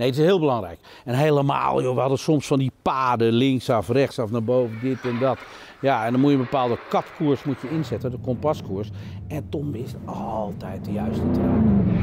Nee, 0.03 0.11
het 0.11 0.21
is 0.21 0.27
heel 0.27 0.39
belangrijk. 0.39 0.79
En 1.05 1.15
helemaal, 1.15 1.83
joh, 1.83 1.95
we 1.95 2.01
hadden 2.01 2.19
soms 2.19 2.47
van 2.47 2.59
die 2.59 2.73
paden 2.83 3.33
linksaf, 3.33 3.89
rechtsaf, 3.89 4.31
naar 4.31 4.43
boven, 4.43 4.79
dit 4.81 5.01
en 5.05 5.19
dat. 5.19 5.39
Ja, 5.81 6.05
en 6.05 6.13
dan 6.13 6.21
moet 6.21 6.31
je 6.31 6.37
een 6.37 6.43
bepaalde 6.43 6.79
kapkoers 6.89 7.45
moet 7.45 7.61
je 7.61 7.71
inzetten, 7.71 8.11
de 8.11 8.19
kompaskoers. 8.19 8.91
En 9.29 9.49
Tom 9.49 9.73
wist 9.73 9.97
altijd 10.05 10.85
de 10.85 10.93
juiste 10.93 11.31
te 11.31 11.41
raken. 11.41 11.95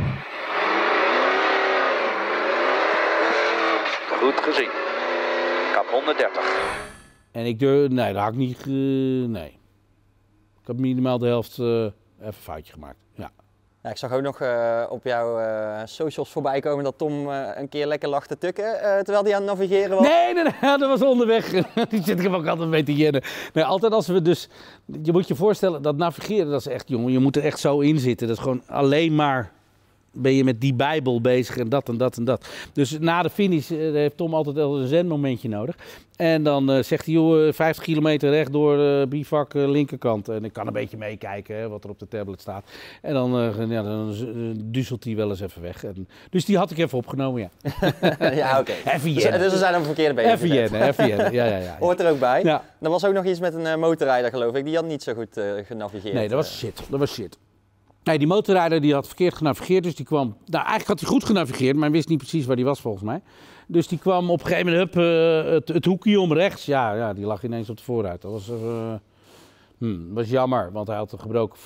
Goed 4.20 4.40
gezien. 4.42 4.72
Kap 5.74 5.90
130. 5.92 6.44
En 7.32 7.46
ik 7.46 7.60
durf, 7.60 7.90
nee, 7.90 8.14
dat 8.14 8.24
had 8.24 8.32
ik 8.32 8.38
niet, 8.38 8.66
uh, 8.66 9.28
nee. 9.28 9.60
Ik 10.62 10.68
heb 10.68 10.78
minimaal 10.80 11.18
de 11.18 11.28
helft 11.28 11.58
uh, 11.58 11.66
even 11.68 11.94
een 12.20 12.34
foutje 12.34 12.74
gemaakt, 12.74 13.00
ja. 13.14 13.32
Ik 13.84 13.98
zag 13.98 14.12
ook 14.12 14.22
nog 14.22 14.42
uh, 14.42 14.84
op 14.90 15.04
jouw 15.04 15.40
uh, 15.40 15.82
socials 15.86 16.30
voorbij 16.30 16.60
komen 16.60 16.84
dat 16.84 16.98
Tom 16.98 17.30
uh, 17.30 17.48
een 17.56 17.70
keer 17.70 17.88
lekker 17.88 18.10
lag 18.10 18.28
te 18.28 18.38
tukken 18.38 18.78
terwijl 19.04 19.24
hij 19.24 19.36
aan 19.36 19.42
het 19.42 19.58
navigeren 19.58 19.98
was. 19.98 20.08
Nee, 20.08 20.34
nee, 20.34 20.44
nee 20.44 20.54
dat 20.78 20.80
was 20.80 21.02
onderweg. 21.02 21.50
Die 21.90 22.04
zit 22.04 22.20
ik 22.20 22.34
ook 22.34 22.48
altijd 22.48 22.70
mee 22.70 22.84
te 22.84 22.96
jennen. 22.96 23.24
Nee, 23.54 23.64
altijd 23.64 23.94
als 23.94 24.08
we 24.08 24.22
dus, 24.22 24.50
je 25.04 25.12
moet 25.12 25.28
je 25.28 25.36
voorstellen, 25.36 25.82
dat 25.82 25.98
navigeren 25.98 26.50
dat 26.50 26.60
is 26.60 26.68
echt, 26.68 26.90
jongen, 26.90 27.12
je 27.12 27.20
moet 27.20 27.36
er 27.36 27.46
echt 27.46 27.60
zo 27.60 27.80
in 27.80 28.00
zitten. 28.00 28.28
Dat 28.28 28.38
is 28.38 28.44
gewoon 28.44 28.62
alleen 28.68 29.16
maar 29.16 29.52
ben 30.14 30.34
je 30.34 30.44
met 30.44 30.62
die 30.62 30.74
Bijbel 30.74 31.22
bezig 31.22 31.58
en 31.58 31.70
dat 31.70 31.90
en 31.90 31.98
dat 31.98 32.18
en 32.18 32.24
dat. 32.24 32.48
Dus 32.74 33.00
na 33.00 33.22
de 33.22 33.30
finish 33.30 33.72
uh, 33.72 33.94
heeft 33.94 34.18
Tom 34.18 34.34
altijd 34.34 34.56
wel 34.56 34.80
een 34.80 34.88
zenmomentje 34.88 35.50
nodig. 35.50 35.76
En 36.16 36.44
dan 36.44 36.72
uh, 36.72 36.84
zegt 36.84 37.06
hij, 37.06 37.14
joh, 37.14 37.54
50 37.54 37.84
kilometer 37.84 38.30
rechtdoor 38.30 38.78
uh, 38.80 39.06
bivak 39.08 39.54
linkerkant. 39.54 40.30
En 40.30 40.44
ik 40.44 40.54
kan 40.54 40.68
een 40.68 40.74
beetje 40.74 40.98
meekijken 40.98 41.56
hè, 41.56 41.70
wat 41.70 41.84
er 41.84 41.90
op 41.90 42.00
de 42.00 42.08
tablet 42.08 42.42
staat. 42.42 42.66
En 43.02 43.14
dan, 43.14 43.54
ja, 43.70 43.84
dan 43.84 44.16
duzelt 44.66 45.04
hij 45.04 45.16
wel 45.16 45.30
eens 45.30 45.40
even 45.40 45.62
weg. 45.62 45.84
En, 45.84 46.08
dus 46.30 46.46
die 46.46 46.58
had 46.58 46.72
ik 46.72 46.78
even 46.78 46.98
opgenomen, 46.98 47.42
ja. 47.42 47.50
ja, 48.36 48.60
oké. 48.60 48.72
Even 48.94 49.14
dus, 49.14 49.24
dus 49.24 49.52
we 49.52 49.58
zijn 49.58 49.76
op 49.76 49.84
verkeerde 49.84 50.22
even 50.22 50.48
jennen. 50.48 50.80
Ja, 50.80 51.06
ja, 51.06 51.46
ja, 51.46 51.58
ja. 51.58 51.76
Hoort 51.80 52.00
er 52.00 52.12
ook 52.12 52.20
bij. 52.20 52.44
Ja. 52.44 52.64
Er 52.82 52.90
was 52.90 53.06
ook 53.06 53.14
nog 53.14 53.26
iets 53.26 53.40
met 53.40 53.54
een 53.54 53.80
motorrijder, 53.80 54.30
geloof 54.30 54.56
ik. 54.56 54.66
Die 54.66 54.76
had 54.76 54.86
niet 54.86 55.04
zo 55.04 55.14
goed 55.14 55.42
genavigeerd. 55.68 56.14
Nee, 56.14 56.28
dat 56.28 56.38
was 56.38 56.58
shit. 56.58 56.82
Dat 56.90 57.00
was 57.00 57.14
shit. 57.14 57.38
Nee, 58.04 58.18
die 58.18 58.28
motorrijder 58.28 58.82
die 58.82 58.94
had 58.94 59.08
verkeerd 59.08 59.34
genavigeerd, 59.34 59.84
dus 59.84 59.96
die 59.96 60.06
kwam... 60.06 60.28
Nou, 60.28 60.66
eigenlijk 60.66 60.88
had 60.88 61.00
hij 61.00 61.10
goed 61.10 61.24
genavigeerd, 61.24 61.76
maar 61.76 61.92
wist 61.92 62.08
niet 62.08 62.18
precies 62.18 62.46
waar 62.46 62.56
hij 62.56 62.66
was 62.66 62.82
volgens 62.82 63.04
mij. 63.04 63.22
Dus 63.68 63.88
die 63.88 64.00
kwam 64.00 64.30
op 64.30 64.40
een 64.40 64.46
gegeven 64.46 64.72
moment, 64.72 64.94
hup, 64.94 65.04
uh, 65.04 65.52
het, 65.52 65.68
het, 65.68 65.86
hoekje 65.86 66.20
om 66.20 66.34
rechts. 66.34 66.66
Ja, 66.66 66.94
ja, 66.94 67.14
die 67.14 67.26
lag 67.26 67.44
ineens 67.44 67.70
op 67.70 67.78
de 67.78 67.84
vooruit. 67.84 68.22
Dat 68.22 68.32
was, 68.32 68.50
uh, 68.50 68.94
hmm, 69.78 70.14
was 70.14 70.30
jammer, 70.30 70.72
want 70.72 70.88
hij 70.88 70.98
had 70.98 71.12
een 71.12 71.20
gebroken, 71.20 71.60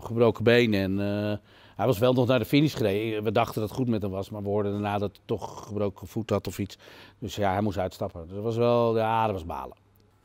gebroken 0.00 0.44
been 0.44 0.74
en... 0.74 0.98
Uh, 0.98 1.32
hij 1.76 1.86
was 1.86 1.98
wel 1.98 2.12
nog 2.12 2.26
naar 2.26 2.38
de 2.38 2.44
finish 2.44 2.76
gereden. 2.76 3.22
We 3.22 3.32
dachten 3.32 3.60
dat 3.60 3.68
het 3.68 3.78
goed 3.78 3.88
met 3.88 4.02
hem 4.02 4.10
was, 4.10 4.30
maar 4.30 4.42
we 4.42 4.48
hoorden 4.48 4.72
daarna 4.72 4.98
dat 4.98 5.10
hij 5.12 5.22
toch 5.24 5.66
gebroken 5.66 6.06
voet 6.06 6.30
had 6.30 6.46
of 6.46 6.58
iets. 6.58 6.78
Dus 7.18 7.36
ja, 7.36 7.52
hij 7.52 7.60
moest 7.60 7.78
uitstappen. 7.78 8.22
Dus 8.22 8.34
dat 8.34 8.42
was 8.42 8.56
wel, 8.56 8.96
ja, 8.96 9.24
dat 9.24 9.34
was 9.34 9.44
balen. 9.44 9.76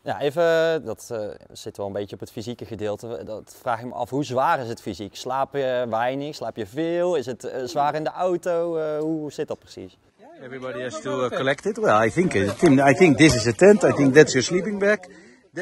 Ja, 0.08 0.22
even, 0.22 0.86
dat 0.86 1.10
uh, 1.12 1.20
zit 1.52 1.78
wel 1.78 1.86
een 1.86 1.94
beetje 1.94 2.14
op 2.14 2.20
het 2.20 2.32
fysieke 2.32 2.66
gedeelte. 2.66 3.22
Dat 3.26 3.56
vraag 3.60 3.80
ik 3.80 3.86
me 3.86 3.94
af, 3.94 4.10
hoe 4.10 4.24
zwaar 4.24 4.60
is 4.60 4.68
het 4.68 4.82
fysiek? 4.82 5.16
Slaap 5.16 5.54
je 5.54 5.86
weinig? 5.90 6.36
Slaap 6.36 6.56
je 6.56 6.66
veel? 6.66 7.16
Is 7.16 7.26
het 7.26 7.46
uh, 7.46 7.52
zwaar 7.66 7.96
in 7.96 8.04
de 8.04 8.10
auto? 8.10 8.78
Uh, 8.78 9.00
hoe 9.00 9.32
zit 9.32 9.48
dat 9.48 9.60
precies? 9.60 9.98
Everybody 10.44 10.82
has 10.82 11.02
to 11.02 11.24
uh, 11.24 11.30
collect 11.30 11.66
it. 11.66 11.78
Well, 11.78 12.06
I 12.06 12.12
think, 12.12 12.34
uh, 12.34 12.50
Tim, 12.50 12.80
I 12.80 12.94
think 12.94 13.18
this 13.18 13.36
is 13.36 13.48
a 13.48 13.52
tent. 13.52 13.84
I 13.84 13.92
think 13.92 14.14
that's 14.14 14.32
your 14.32 14.48
sleeping 14.48 14.80
bag. 14.80 14.98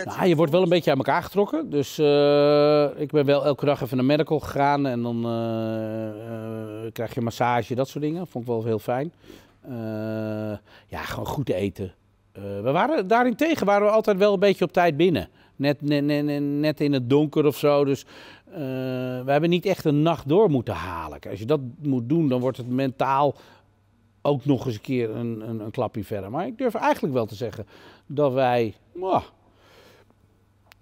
Nou, 0.03 0.27
je 0.27 0.35
wordt 0.35 0.51
wel 0.51 0.61
een 0.61 0.69
beetje 0.69 0.91
aan 0.91 0.97
elkaar 0.97 1.23
getrokken. 1.23 1.69
Dus 1.69 1.97
eh, 1.97 3.01
ik 3.01 3.11
ben 3.11 3.25
wel 3.25 3.45
elke 3.45 3.65
dag 3.65 3.81
even 3.81 3.97
naar 3.97 4.05
medical 4.05 4.39
gegaan. 4.39 4.85
En 4.85 5.01
dan 5.01 5.25
eh, 5.25 6.85
eh, 6.85 6.91
krijg 6.93 7.13
je 7.13 7.21
massage, 7.21 7.75
dat 7.75 7.87
soort 7.87 8.03
dingen. 8.03 8.27
Vond 8.27 8.45
ik 8.45 8.51
wel 8.51 8.63
heel 8.63 8.79
fijn. 8.79 9.13
Eh, 9.61 10.57
ja, 10.87 11.01
gewoon 11.01 11.27
goed 11.27 11.49
eten. 11.49 11.93
Eh, 12.35 12.41
we 12.41 12.71
waren, 12.71 13.07
daarentegen 13.07 13.65
waren 13.65 13.87
we 13.87 13.93
altijd 13.93 14.17
wel 14.17 14.33
een 14.33 14.39
beetje 14.39 14.65
op 14.65 14.71
tijd 14.71 14.97
binnen. 14.97 15.29
Net, 15.55 15.81
net, 15.81 16.81
in 16.81 16.93
het 16.93 17.09
donker 17.09 17.45
of 17.45 17.57
zo. 17.57 17.85
Dus 17.85 18.05
eh, 18.45 18.55
we 19.25 19.31
hebben 19.31 19.49
niet 19.49 19.65
echt 19.65 19.85
een 19.85 20.01
nacht 20.01 20.27
door 20.27 20.49
moeten 20.49 20.73
halen. 20.73 21.19
Als 21.29 21.39
je 21.39 21.45
dat 21.45 21.59
moet 21.81 22.09
doen, 22.09 22.27
dan 22.27 22.39
wordt 22.39 22.57
het 22.57 22.69
mentaal 22.69 23.35
ook 24.21 24.45
nog 24.45 24.65
eens 24.65 24.75
een 24.75 24.81
keer 24.81 25.09
een, 25.09 25.49
een, 25.49 25.59
een 25.59 25.71
klapje 25.71 26.03
verder. 26.03 26.31
Maar 26.31 26.47
ik 26.47 26.57
durf 26.57 26.73
eigenlijk 26.73 27.13
wel 27.13 27.25
te 27.25 27.35
zeggen 27.35 27.67
dat 28.05 28.33
wij... 28.33 28.73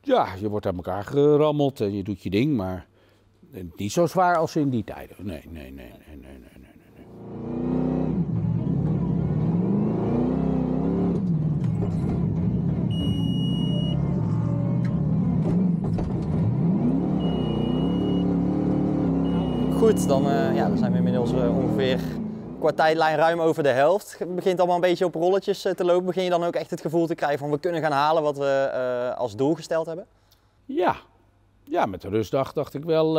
ja, 0.01 0.27
je 0.39 0.49
wordt 0.49 0.65
aan 0.65 0.75
elkaar 0.75 1.03
gerammeld 1.03 1.81
en 1.81 1.95
je 1.95 2.03
doet 2.03 2.23
je 2.23 2.29
ding, 2.29 2.55
maar 2.55 2.87
niet 3.75 3.91
zo 3.91 4.05
zwaar 4.05 4.37
als 4.37 4.55
in 4.55 4.69
die 4.69 4.83
tijden. 4.83 5.15
Nee, 5.19 5.41
nee, 5.49 5.71
nee, 5.71 5.91
nee. 6.07 6.17
nee, 6.17 6.37
nee. 6.59 6.62
Dan, 20.07 20.29
eh, 20.29 20.55
ja, 20.55 20.67
dan 20.67 20.77
zijn 20.77 20.91
we 20.91 20.97
inmiddels 20.97 21.31
eh, 21.31 21.57
ongeveer 21.57 21.99
qua 22.59 22.71
tijdlijn 22.71 23.15
ruim 23.15 23.39
over 23.39 23.63
de 23.63 23.69
helft. 23.69 24.15
Het 24.19 24.35
begint 24.35 24.57
allemaal 24.57 24.75
een 24.75 24.81
beetje 24.81 25.05
op 25.05 25.15
rolletjes 25.15 25.65
eh, 25.65 25.73
te 25.73 25.85
lopen. 25.85 26.05
Begin 26.05 26.23
je 26.23 26.29
dan 26.29 26.43
ook 26.43 26.55
echt 26.55 26.69
het 26.69 26.81
gevoel 26.81 27.07
te 27.07 27.15
krijgen 27.15 27.39
van 27.39 27.51
we 27.51 27.59
kunnen 27.59 27.81
gaan 27.81 27.91
halen 27.91 28.23
wat 28.23 28.37
we 28.37 29.13
als 29.17 29.35
doel 29.35 29.53
gesteld 29.53 29.85
hebben? 29.85 30.05
Ja. 30.65 30.95
ja, 31.63 31.85
met 31.85 32.01
de 32.01 32.09
rustdag 32.09 32.53
dacht 32.53 32.73
ik 32.73 32.83
wel 32.83 33.13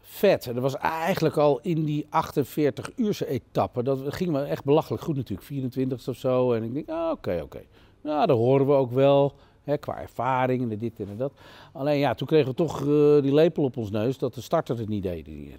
vet. 0.00 0.44
Dat 0.44 0.54
was 0.54 0.76
eigenlijk 0.76 1.36
al 1.36 1.58
in 1.62 1.84
die 1.84 2.06
48-uurse 2.06 3.26
etappe. 3.26 3.82
Dat 3.82 3.98
ging 4.04 4.30
me 4.30 4.42
echt 4.42 4.64
belachelijk 4.64 5.02
goed 5.02 5.16
natuurlijk, 5.16 5.46
24 5.46 6.08
of 6.08 6.16
zo. 6.16 6.52
En 6.52 6.62
ik 6.62 6.74
denk, 6.74 6.88
ah, 6.88 7.10
oké, 7.10 7.40
oké. 7.42 7.60
Nou, 8.00 8.26
dat 8.26 8.36
horen 8.36 8.66
we 8.66 8.72
ook 8.72 8.92
wel. 8.92 9.34
Qua 9.78 9.98
ervaring 10.00 10.72
en 10.72 10.78
dit 10.78 10.92
en 11.00 11.16
dat. 11.16 11.32
Alleen 11.72 11.98
ja, 11.98 12.14
toen 12.14 12.26
kregen 12.26 12.48
we 12.48 12.54
toch 12.54 12.80
eh, 12.80 13.22
die 13.22 13.34
lepel 13.34 13.62
op 13.64 13.76
ons 13.76 13.90
neus 13.90 14.18
dat 14.18 14.34
de 14.34 14.40
starter 14.40 14.78
het 14.78 14.88
niet 14.88 15.02
deed. 15.02 15.24
Die- 15.24 15.56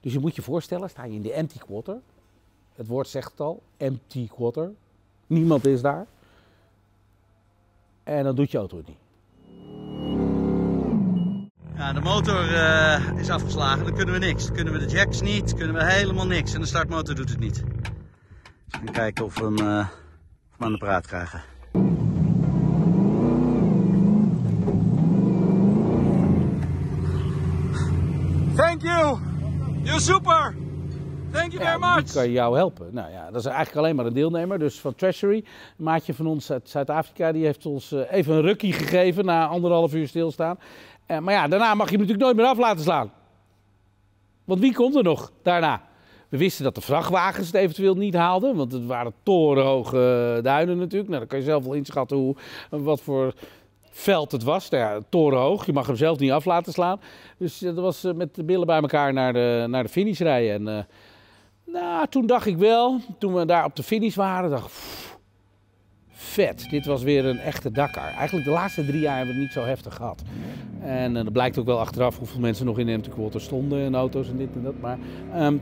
Dus 0.00 0.12
je 0.12 0.18
moet 0.18 0.36
je 0.36 0.42
voorstellen, 0.42 0.90
sta 0.90 1.04
je 1.04 1.12
in 1.14 1.22
de 1.22 1.32
empty 1.32 1.58
quarter. 1.58 1.96
Het 2.74 2.86
woord 2.86 3.08
zegt 3.08 3.30
het 3.30 3.40
al, 3.40 3.62
empty 3.76 4.28
quarter. 4.28 4.70
Niemand 5.26 5.66
is 5.66 5.80
daar. 5.82 6.06
En 8.02 8.24
dan 8.24 8.34
doet 8.34 8.50
je 8.50 8.58
auto 8.58 8.76
het 8.76 8.86
niet. 8.86 8.96
Ja, 11.76 11.92
de 11.92 12.00
motor 12.00 12.54
eh, 12.54 13.18
is 13.18 13.30
afgeslagen, 13.30 13.84
dan 13.84 13.94
kunnen 13.94 14.14
we 14.14 14.20
niks. 14.26 14.44
Dan 14.46 14.54
kunnen 14.54 14.72
we 14.72 14.78
de 14.78 14.86
jacks 14.92 15.20
niet, 15.20 15.54
kunnen 15.54 15.74
we 15.76 15.84
helemaal 15.92 16.26
niks. 16.26 16.54
En 16.54 16.60
de 16.60 16.66
startmotor 16.66 17.14
doet 17.14 17.30
het 17.30 17.38
niet. 17.38 17.64
Gaan 18.68 18.84
kijken 18.92 19.24
eh, 19.24 19.30
of 19.30 19.38
we 19.38 19.44
hem 19.44 19.88
aan 20.58 20.72
de 20.72 20.78
praat 20.78 21.06
krijgen. 21.06 21.42
Thank 28.60 28.82
you! 28.82 29.18
You're 29.82 30.00
super! 30.00 30.54
Thank 31.32 31.52
you 31.52 31.62
Ja, 31.62 32.00
die 32.00 32.12
kan 32.12 32.30
jou 32.30 32.56
helpen. 32.56 32.88
Nou 32.92 33.10
ja, 33.10 33.30
dat 33.30 33.40
is 33.40 33.46
eigenlijk 33.46 33.76
alleen 33.76 33.96
maar 33.96 34.06
een 34.06 34.12
deelnemer. 34.12 34.58
Dus 34.58 34.80
van 34.80 34.94
Treasury, 34.94 35.36
een 35.36 35.84
maatje 35.84 36.14
van 36.14 36.26
ons 36.26 36.52
uit 36.52 36.68
Zuid-Afrika, 36.68 37.32
die 37.32 37.44
heeft 37.44 37.66
ons 37.66 37.92
eh, 37.92 38.12
even 38.12 38.34
een 38.34 38.40
rukkie 38.40 38.72
gegeven 38.72 39.24
na 39.24 39.46
anderhalf 39.46 39.94
uur 39.94 40.08
stilstaan. 40.08 40.58
Eh, 41.06 41.18
maar 41.18 41.34
ja, 41.34 41.48
daarna 41.48 41.74
mag 41.74 41.90
je 41.90 41.96
hem 41.96 42.06
natuurlijk 42.06 42.24
nooit 42.24 42.36
meer 42.36 42.46
af 42.46 42.58
laten 42.58 42.82
slaan. 42.82 43.12
Want 44.44 44.60
wie 44.60 44.74
komt 44.74 44.96
er 44.96 45.02
nog 45.02 45.32
daarna? 45.42 45.82
We 46.28 46.36
wisten 46.36 46.64
dat 46.64 46.74
de 46.74 46.80
vrachtwagens 46.80 47.46
het 47.46 47.56
eventueel 47.56 47.94
niet 47.94 48.14
haalden, 48.14 48.56
want 48.56 48.72
het 48.72 48.86
waren 48.86 49.12
torenhoge 49.22 50.34
eh, 50.36 50.44
duinen 50.44 50.78
natuurlijk. 50.78 51.08
Nou, 51.08 51.20
dan 51.20 51.28
kan 51.28 51.38
je 51.38 51.44
zelf 51.44 51.64
wel 51.64 51.74
inschatten 51.74 52.16
hoe, 52.16 52.36
wat 52.70 53.00
voor 53.00 53.34
veld 53.90 54.32
het 54.32 54.42
was. 54.42 54.68
Nou 54.68 54.82
ja, 54.82 55.00
torenhoog, 55.08 55.66
je 55.66 55.72
mag 55.72 55.86
hem 55.86 55.96
zelf 55.96 56.18
niet 56.18 56.30
af 56.30 56.44
laten 56.44 56.72
slaan. 56.72 57.00
Dus 57.38 57.62
eh, 57.62 57.74
dat 57.74 57.84
was 57.84 58.04
eh, 58.04 58.12
met 58.12 58.34
de 58.34 58.44
billen 58.44 58.66
bij 58.66 58.80
elkaar 58.80 59.12
naar 59.12 59.32
de, 59.32 59.66
naar 59.68 59.82
de 59.82 59.88
finish 59.88 60.20
rijden. 60.20 60.54
En, 60.54 60.76
eh, 60.76 60.84
nou, 61.72 62.06
toen 62.08 62.26
dacht 62.26 62.46
ik 62.46 62.56
wel, 62.56 63.00
toen 63.18 63.34
we 63.34 63.46
daar 63.46 63.64
op 63.64 63.76
de 63.76 63.82
finish 63.82 64.14
waren, 64.14 64.50
dacht 64.50 64.66
ik, 64.66 64.72
vet. 66.08 66.66
Dit 66.70 66.86
was 66.86 67.02
weer 67.02 67.24
een 67.24 67.38
echte 67.38 67.70
Dakar. 67.70 68.12
Eigenlijk 68.12 68.46
de 68.46 68.52
laatste 68.52 68.86
drie 68.86 69.00
jaar 69.00 69.16
hebben 69.16 69.34
we 69.34 69.40
het 69.40 69.48
niet 69.54 69.62
zo 69.62 69.68
heftig 69.68 69.94
gehad. 69.94 70.22
En 70.80 71.14
dat 71.14 71.32
blijkt 71.32 71.58
ook 71.58 71.66
wel 71.66 71.80
achteraf 71.80 72.18
hoeveel 72.18 72.40
mensen 72.40 72.66
nog 72.66 72.78
in 72.78 72.86
de 72.86 72.92
empty 72.92 73.10
quarter 73.10 73.40
stonden 73.40 73.80
in 73.80 73.94
auto's 73.94 74.28
en 74.28 74.36
dit 74.36 74.48
en 74.54 74.62
dat. 74.62 74.80
Maar 74.80 74.98
ehm, 75.34 75.56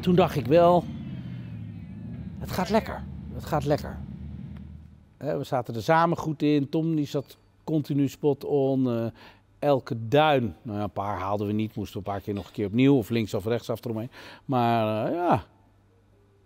toen 0.00 0.14
dacht 0.14 0.36
ik 0.36 0.46
wel, 0.46 0.84
het 2.38 2.50
gaat 2.50 2.70
lekker. 2.70 3.02
Het 3.34 3.44
gaat 3.44 3.64
lekker. 3.64 3.98
Hè, 5.18 5.38
we 5.38 5.44
zaten 5.44 5.74
er 5.74 5.82
samen 5.82 6.16
goed 6.16 6.42
in. 6.42 6.68
Tom 6.68 6.94
die 6.96 7.06
zat 7.06 7.36
continu 7.64 8.08
spot 8.08 8.44
on. 8.44 8.90
eh, 8.90 9.06
elke 9.58 10.08
duin, 10.08 10.56
nou 10.62 10.78
ja, 10.78 10.84
een 10.84 10.90
paar 10.90 11.18
haalden 11.18 11.46
we 11.46 11.52
niet. 11.52 11.76
Moesten 11.76 11.92
we 12.02 12.06
een 12.08 12.12
paar 12.14 12.22
keer 12.22 12.34
nog 12.34 12.46
een 12.46 12.52
keer 12.52 12.66
opnieuw 12.66 12.96
of 12.96 13.08
links 13.08 13.34
of 13.34 13.44
rechts 13.44 13.70
af 13.70 13.84
eromheen. 13.84 14.10
Maar 14.44 15.06
eh, 15.06 15.14
ja, 15.14 15.42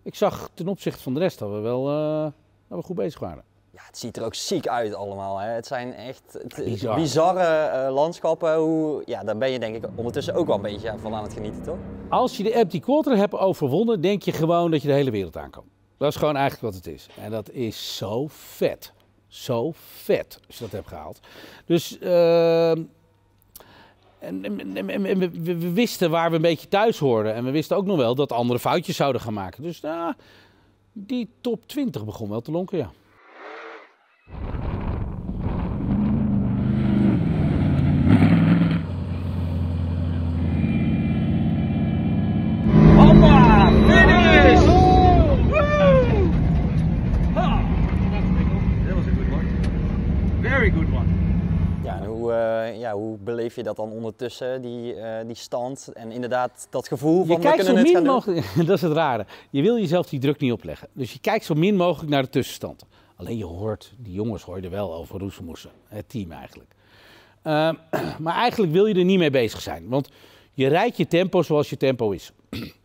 ik 0.03 0.15
zag 0.15 0.49
ten 0.53 0.67
opzichte 0.67 1.01
van 1.03 1.13
de 1.13 1.19
rest 1.19 1.39
dat 1.39 1.49
we 1.49 1.59
wel 1.59 1.89
eh, 1.89 2.23
dat 2.67 2.79
we 2.79 2.83
goed 2.85 2.95
bezig 2.95 3.19
waren. 3.19 3.43
Ja, 3.73 3.81
het 3.85 3.97
ziet 3.97 4.17
er 4.17 4.23
ook 4.25 4.33
ziek 4.35 4.67
uit 4.67 4.93
allemaal. 4.93 5.37
Hè. 5.37 5.47
Het 5.49 5.65
zijn 5.67 5.93
echt 5.93 6.23
het- 6.33 6.61
Bizar. 6.65 6.95
bizarre 6.95 7.89
landschappen. 7.91 8.55
Hoe, 8.55 9.01
ja, 9.05 9.23
daar 9.23 9.37
ben 9.37 9.51
je 9.51 9.59
denk 9.59 9.75
ik 9.75 9.85
ondertussen 9.95 10.33
ook 10.33 10.47
wel 10.47 10.55
een 10.55 10.61
beetje 10.61 10.93
van 10.97 11.13
aan 11.13 11.23
het 11.23 11.33
genieten, 11.33 11.63
toch? 11.63 11.77
Als 12.09 12.37
je 12.37 12.43
de 12.43 12.53
empty 12.53 12.79
quarter 12.79 13.17
hebt 13.17 13.33
overwonnen, 13.33 14.01
denk 14.01 14.21
je 14.23 14.31
gewoon 14.31 14.71
dat 14.71 14.81
je 14.81 14.87
de 14.87 14.93
hele 14.93 15.11
wereld 15.11 15.37
aan 15.37 15.49
kan. 15.49 15.63
Dat 16.01 16.09
is 16.09 16.15
gewoon 16.15 16.35
eigenlijk 16.35 16.73
wat 16.73 16.83
het 16.83 16.93
is. 16.93 17.07
En 17.15 17.31
dat 17.31 17.51
is 17.51 17.97
zo 17.97 18.27
vet. 18.29 18.93
Zo 19.27 19.71
vet 19.75 20.39
als 20.47 20.57
je 20.57 20.63
dat 20.63 20.71
hebt 20.71 20.87
gehaald. 20.87 21.19
Dus 21.65 21.99
ehm, 21.99 22.83
en, 24.19 24.41
we, 25.43 25.71
wisten 25.73 26.09
waar 26.09 26.29
we 26.29 26.35
een 26.35 26.41
beetje 26.41 26.67
thuis 26.67 26.99
hoorden. 26.99 27.33
En 27.33 27.43
we 27.43 27.51
wisten 27.51 27.77
ook 27.77 27.85
nog 27.85 27.97
wel 27.97 28.15
dat 28.15 28.31
anderen 28.31 28.61
foutjes 28.61 28.95
zouden 28.95 29.21
gaan 29.21 29.33
maken. 29.33 29.63
Dus 29.63 29.81
nou, 29.81 30.13
die 30.93 31.29
top 31.41 31.67
20 31.67 32.05
begon 32.05 32.29
wel 32.29 32.41
te 32.41 32.51
lonken, 32.51 32.77
ja. 32.77 32.91
Hoppa! 42.95 43.71
Finish! 43.71 44.81
That 48.91 48.95
was 48.95 49.07
a 49.07 49.11
good 49.11 49.31
one. 49.31 49.47
Very 50.41 50.71
good 50.71 50.91
one. 50.91 51.07
Ja, 51.83 51.99
en 51.99 52.05
hoe, 52.05 52.33
eh, 52.33 52.70
ja, 52.81 52.93
hoe 52.93 53.17
beleef 53.17 53.55
je 53.55 53.63
dat 53.63 53.75
dan 53.75 53.91
ondertussen, 53.91 54.61
die, 54.61 54.93
eh, 54.93 55.25
die 55.27 55.35
stand? 55.35 55.89
En 55.93 56.11
inderdaad 56.11 56.67
dat 56.69 56.87
gevoel 56.87 57.25
van 57.25 57.35
Je 57.35 57.41
kijkt 57.41 57.65
zo 57.65 57.73
min 57.73 58.03
mogelijk, 58.03 58.55
dat 58.67 58.69
is 58.69 58.81
het 58.81 58.91
rare. 58.91 59.25
Je 59.49 59.61
wil 59.61 59.77
jezelf 59.77 60.09
die 60.09 60.19
druk 60.19 60.39
niet 60.39 60.51
opleggen. 60.51 60.87
Dus 60.93 61.13
je 61.13 61.19
kijkt 61.19 61.45
zo 61.45 61.53
min 61.53 61.75
mogelijk 61.75 62.11
naar 62.11 62.21
de 62.21 62.29
tussenstand. 62.29 62.85
Alleen 63.15 63.37
je 63.37 63.45
hoort, 63.45 63.93
die 63.97 64.13
jongens 64.13 64.43
hoor 64.43 64.57
je 64.57 64.63
er 64.63 64.69
wel 64.69 64.93
over 64.93 65.19
roezemoesen. 65.19 65.71
Het 65.87 66.09
team 66.09 66.31
eigenlijk. 66.31 66.69
Ehm, 67.41 67.75
maar 68.23 68.35
eigenlijk 68.35 68.71
wil 68.71 68.85
je 68.85 68.93
er 68.93 69.03
niet 69.03 69.19
mee 69.19 69.29
bezig 69.29 69.61
zijn. 69.61 69.87
Want 69.87 70.09
je 70.53 70.67
rijdt 70.67 70.97
je 70.97 71.07
tempo 71.07 71.41
zoals 71.41 71.69
je 71.69 71.77
tempo 71.77 72.11
is. 72.11 72.31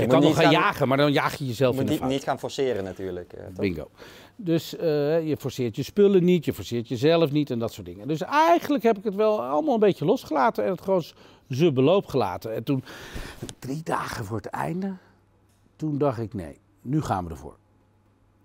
Je, 0.00 0.06
kan 0.06 0.22
nog 0.22 0.34
gaan 0.34 0.42
gaan- 0.42 0.52
jagen, 0.52 0.88
maar 0.88 0.96
dan 0.96 1.12
jaag 1.12 1.32
je 1.36 1.44
Je 1.44 1.50
jezelf 1.50 1.72
moet 1.74 1.80
in 1.80 1.86
de 1.86 1.92
niet, 1.92 2.02
niet 2.10 2.22
gaan 2.22 2.38
forceren 2.38 2.84
natuurlijk. 2.84 3.32
eh? 3.32 3.44
Bingo. 3.56 3.88
Dus 4.36 4.76
eh, 4.76 5.28
je 5.28 5.36
forceert 5.38 5.76
je 5.76 5.82
spullen 5.82 6.24
niet, 6.24 6.44
je 6.44 6.54
forceert 6.54 6.88
jezelf 6.88 7.30
niet 7.30 7.50
en 7.50 7.58
dat 7.58 7.72
soort 7.72 7.86
dingen. 7.86 8.08
Dus 8.08 8.20
eigenlijk 8.20 8.82
heb 8.82 8.98
ik 8.98 9.04
het 9.04 9.14
wel 9.14 9.42
allemaal 9.42 9.74
een 9.74 9.80
beetje 9.80 10.04
losgelaten 10.04 10.64
en 10.64 10.70
het 10.70 10.80
gewoon 10.80 11.02
zijn 11.48 11.74
beloop 11.74 12.06
gelaten. 12.06 12.54
En 12.54 12.62
toen, 12.64 12.84
drie 13.58 13.80
dagen 13.82 14.24
voor 14.24 14.36
het 14.36 14.46
einde, 14.46 14.92
toen 15.76 15.98
dacht 15.98 16.18
ik 16.18 16.34
nee, 16.34 16.58
nu 16.82 17.02
gaan 17.02 17.24
we 17.24 17.30
ervoor. 17.30 17.56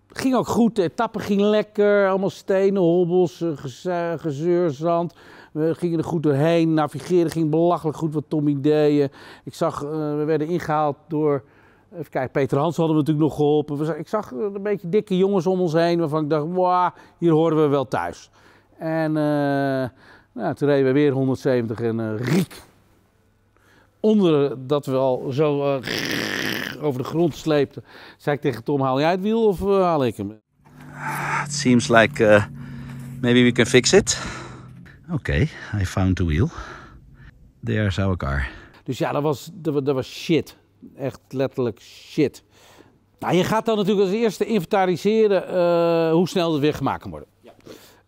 Ging 0.09 0.35
ook 0.35 0.47
goed, 0.47 0.75
de 0.75 0.83
etappe 0.83 1.19
ging 1.19 1.41
lekker, 1.41 2.09
allemaal 2.09 2.29
stenen, 2.29 2.81
hobbels, 2.81 3.41
eh, 3.41 3.49
geze- 3.55 4.15
gezeur, 4.19 4.69
zand. 4.71 5.13
We 5.55 5.75
gingen 5.75 5.97
er 5.97 6.03
goed 6.03 6.23
doorheen, 6.23 6.73
navigeren 6.73 7.31
ging 7.31 7.49
belachelijk 7.49 7.97
goed 7.97 8.13
wat 8.13 8.23
Tommy 8.27 8.55
deed. 8.61 9.11
Ik 9.43 9.53
zag, 9.53 9.83
eh, 9.83 9.89
we 9.89 10.23
werden 10.25 10.47
ingehaald 10.47 10.95
door, 11.07 11.43
even 11.93 12.09
kijken, 12.09 12.31
Peter 12.31 12.57
Hans 12.57 12.77
hadden 12.77 12.95
we 12.95 13.01
natuurlijk 13.01 13.27
nog 13.27 13.35
geholpen. 13.35 13.99
Ik 13.99 14.07
zag 14.07 14.31
een 14.31 14.63
beetje 14.63 14.89
dikke 14.89 15.17
jongens 15.17 15.47
om 15.47 15.59
ons 15.59 15.73
heen 15.73 15.99
waarvan 15.99 16.23
ik 16.23 16.29
dacht, 16.29 16.45
wow, 16.45 16.89
hier 17.17 17.31
horen 17.31 17.61
we 17.61 17.67
wel 17.67 17.87
thuis. 17.87 18.29
En 18.77 19.17
eh, 19.17 19.89
nou, 20.31 20.55
toen 20.55 20.67
reden 20.67 20.85
we 20.85 20.91
weer 20.91 21.11
170 21.11 21.81
en 21.81 21.99
eh, 21.99 22.27
riek. 22.33 22.61
Onder 23.99 24.67
dat 24.67 24.85
we 24.85 24.95
al 24.95 25.31
zo 25.31 25.79
over 26.81 27.01
de 27.01 27.07
grond 27.07 27.35
sleepten, 27.35 27.83
zei 28.17 28.35
ik 28.35 28.41
tegen 28.41 28.63
Tom, 28.63 28.81
haal 28.81 28.99
jij 28.99 29.11
het 29.11 29.21
wiel 29.21 29.47
of 29.47 29.59
haal 29.59 30.05
ik 30.05 30.17
hem? 30.17 30.41
It 31.45 31.53
seems 31.53 31.87
like 31.87 32.23
uh, 32.23 32.45
Maybe 33.21 33.43
we 33.43 33.51
can 33.51 33.65
fix 33.65 33.93
it. 33.93 34.43
Okay, 35.11 35.49
I 35.81 35.85
found 35.85 36.15
the 36.15 36.25
wheel. 36.25 36.49
There's 37.63 37.99
our 37.99 38.17
car. 38.17 38.47
Dus 38.83 38.97
ja, 38.97 39.11
dat 39.11 39.21
was, 39.21 39.49
dat, 39.53 39.85
dat 39.85 39.95
was 39.95 40.07
shit. 40.07 40.57
Echt 40.95 41.19
letterlijk 41.29 41.79
shit. 41.81 42.43
Nou, 43.19 43.35
je 43.35 43.43
gaat 43.43 43.65
dan 43.65 43.77
natuurlijk 43.77 44.07
als 44.07 44.15
eerste 44.15 44.45
inventariseren 44.45 45.47
eh, 45.47 46.11
hoe 46.11 46.27
snel 46.27 46.51
het 46.51 46.61
weer 46.61 46.73
gemaakt 46.73 47.01
kan 47.01 47.11
worden. 47.11 47.29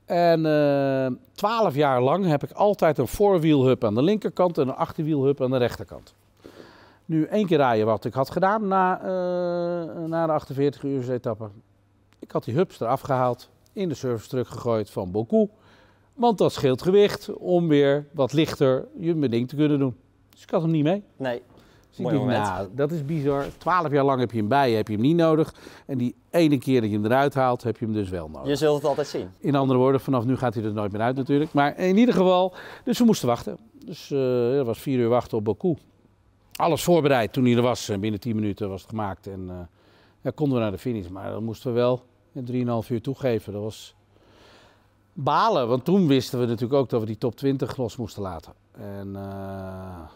En 0.05 0.45
eh, 0.45 1.11
twaalf 1.33 1.75
jaar 1.75 2.01
lang 2.01 2.25
heb 2.25 2.43
ik 2.43 2.51
altijd 2.51 2.97
een 2.97 3.07
voorwielhub 3.07 3.83
aan 3.83 3.95
de 3.95 4.01
linkerkant 4.03 4.57
en 4.57 4.67
een 4.67 4.75
achterwielhub 4.75 5.41
aan 5.41 5.51
de 5.51 5.57
rechterkant. 5.57 6.15
Nu 7.05 7.23
één 7.23 7.45
keer 7.45 7.57
rijden 7.57 7.85
wat 7.85 8.05
ik 8.05 8.13
had 8.13 8.31
gedaan 8.31 8.67
na, 8.67 8.99
eh, 9.01 10.05
na 10.05 10.25
de 10.25 10.31
48 10.31 10.83
uur 10.83 11.11
etappe. 11.11 11.49
Ik 12.19 12.31
had 12.31 12.43
die 12.43 12.55
hubs 12.55 12.79
eraf 12.79 13.01
gehaald, 13.01 13.49
in 13.73 13.89
de 13.89 13.95
service 13.95 14.27
truck 14.27 14.47
gegooid 14.47 14.89
van 14.89 15.11
Boku. 15.11 15.49
Want 16.17 16.37
dat 16.37 16.53
scheelt 16.53 16.81
gewicht 16.81 17.33
om 17.33 17.67
weer 17.67 18.07
wat 18.11 18.33
lichter 18.33 18.87
je 18.99 19.15
mijn 19.15 19.31
ding 19.31 19.47
te 19.47 19.55
kunnen 19.55 19.79
doen. 19.79 19.95
Dus 20.29 20.43
ik 20.43 20.49
had 20.49 20.61
hem 20.61 20.71
niet 20.71 20.83
mee. 20.83 21.03
Nee. 21.17 21.41
Dus 21.89 21.97
Mooi 21.97 22.25
nou, 22.25 22.67
dat 22.75 22.91
is 22.91 23.05
bizar. 23.05 23.45
Twaalf 23.57 23.91
jaar 23.91 24.03
lang 24.03 24.19
heb 24.19 24.31
je 24.31 24.37
hem 24.37 24.47
bij, 24.47 24.69
je, 24.69 24.75
heb 24.75 24.87
je 24.87 24.93
hem 24.93 25.01
niet 25.01 25.15
nodig. 25.15 25.53
En 25.85 25.97
die 25.97 26.15
ene 26.29 26.57
keer 26.57 26.81
dat 26.81 26.89
je 26.89 26.95
hem 26.95 27.05
eruit 27.05 27.33
haalt, 27.33 27.63
heb 27.63 27.77
je 27.77 27.85
hem 27.85 27.93
dus 27.93 28.09
wel 28.09 28.29
nodig. 28.29 28.47
Je 28.47 28.55
zult 28.55 28.75
het 28.75 28.85
altijd 28.85 29.07
zien. 29.07 29.29
In 29.39 29.55
andere 29.55 29.79
woorden, 29.79 30.01
vanaf 30.01 30.25
nu 30.25 30.37
gaat 30.37 30.53
hij 30.53 30.63
er 30.63 30.73
nooit 30.73 30.91
meer 30.91 31.01
uit 31.01 31.15
natuurlijk. 31.15 31.53
Maar 31.53 31.77
in 31.79 31.97
ieder 31.97 32.13
geval, 32.13 32.53
dus 32.83 32.99
we 32.99 33.05
moesten 33.05 33.27
wachten. 33.27 33.57
Dus 33.85 34.11
eh 34.11 34.51
dat 34.51 34.65
was 34.65 34.79
vier 34.79 34.99
uur 34.99 35.09
wachten 35.09 35.37
op 35.37 35.43
Baku. 35.43 35.75
Alles 36.55 36.83
voorbereid 36.83 37.33
toen 37.33 37.45
hij 37.45 37.55
er 37.55 37.61
was. 37.61 37.89
En 37.89 37.99
binnen 37.99 38.19
tien 38.19 38.35
minuten 38.35 38.69
was 38.69 38.81
het 38.81 38.89
gemaakt. 38.89 39.27
En 39.27 39.45
eh, 39.49 39.55
ja, 40.21 40.31
konden 40.35 40.57
we 40.57 40.63
naar 40.63 40.71
de 40.71 40.77
finish. 40.77 41.07
Maar 41.07 41.31
dan 41.31 41.43
moesten 41.43 41.73
we 41.73 41.79
wel 41.79 42.03
in 42.33 42.81
3,5 42.83 42.89
uur 42.89 43.01
toegeven. 43.01 43.53
Dat 43.53 43.61
was 43.61 43.95
balen. 45.23 45.67
Want 45.67 45.85
toen 45.85 46.07
wisten 46.07 46.39
we 46.39 46.45
natuurlijk 46.45 46.79
ook 46.79 46.89
dat 46.89 46.99
we 46.99 47.05
die 47.05 47.17
top 47.17 47.35
20 47.35 47.77
los 47.77 47.95
moesten 47.95 48.21
laten. 48.21 48.53
En 48.71 49.15
eh, 49.15 50.09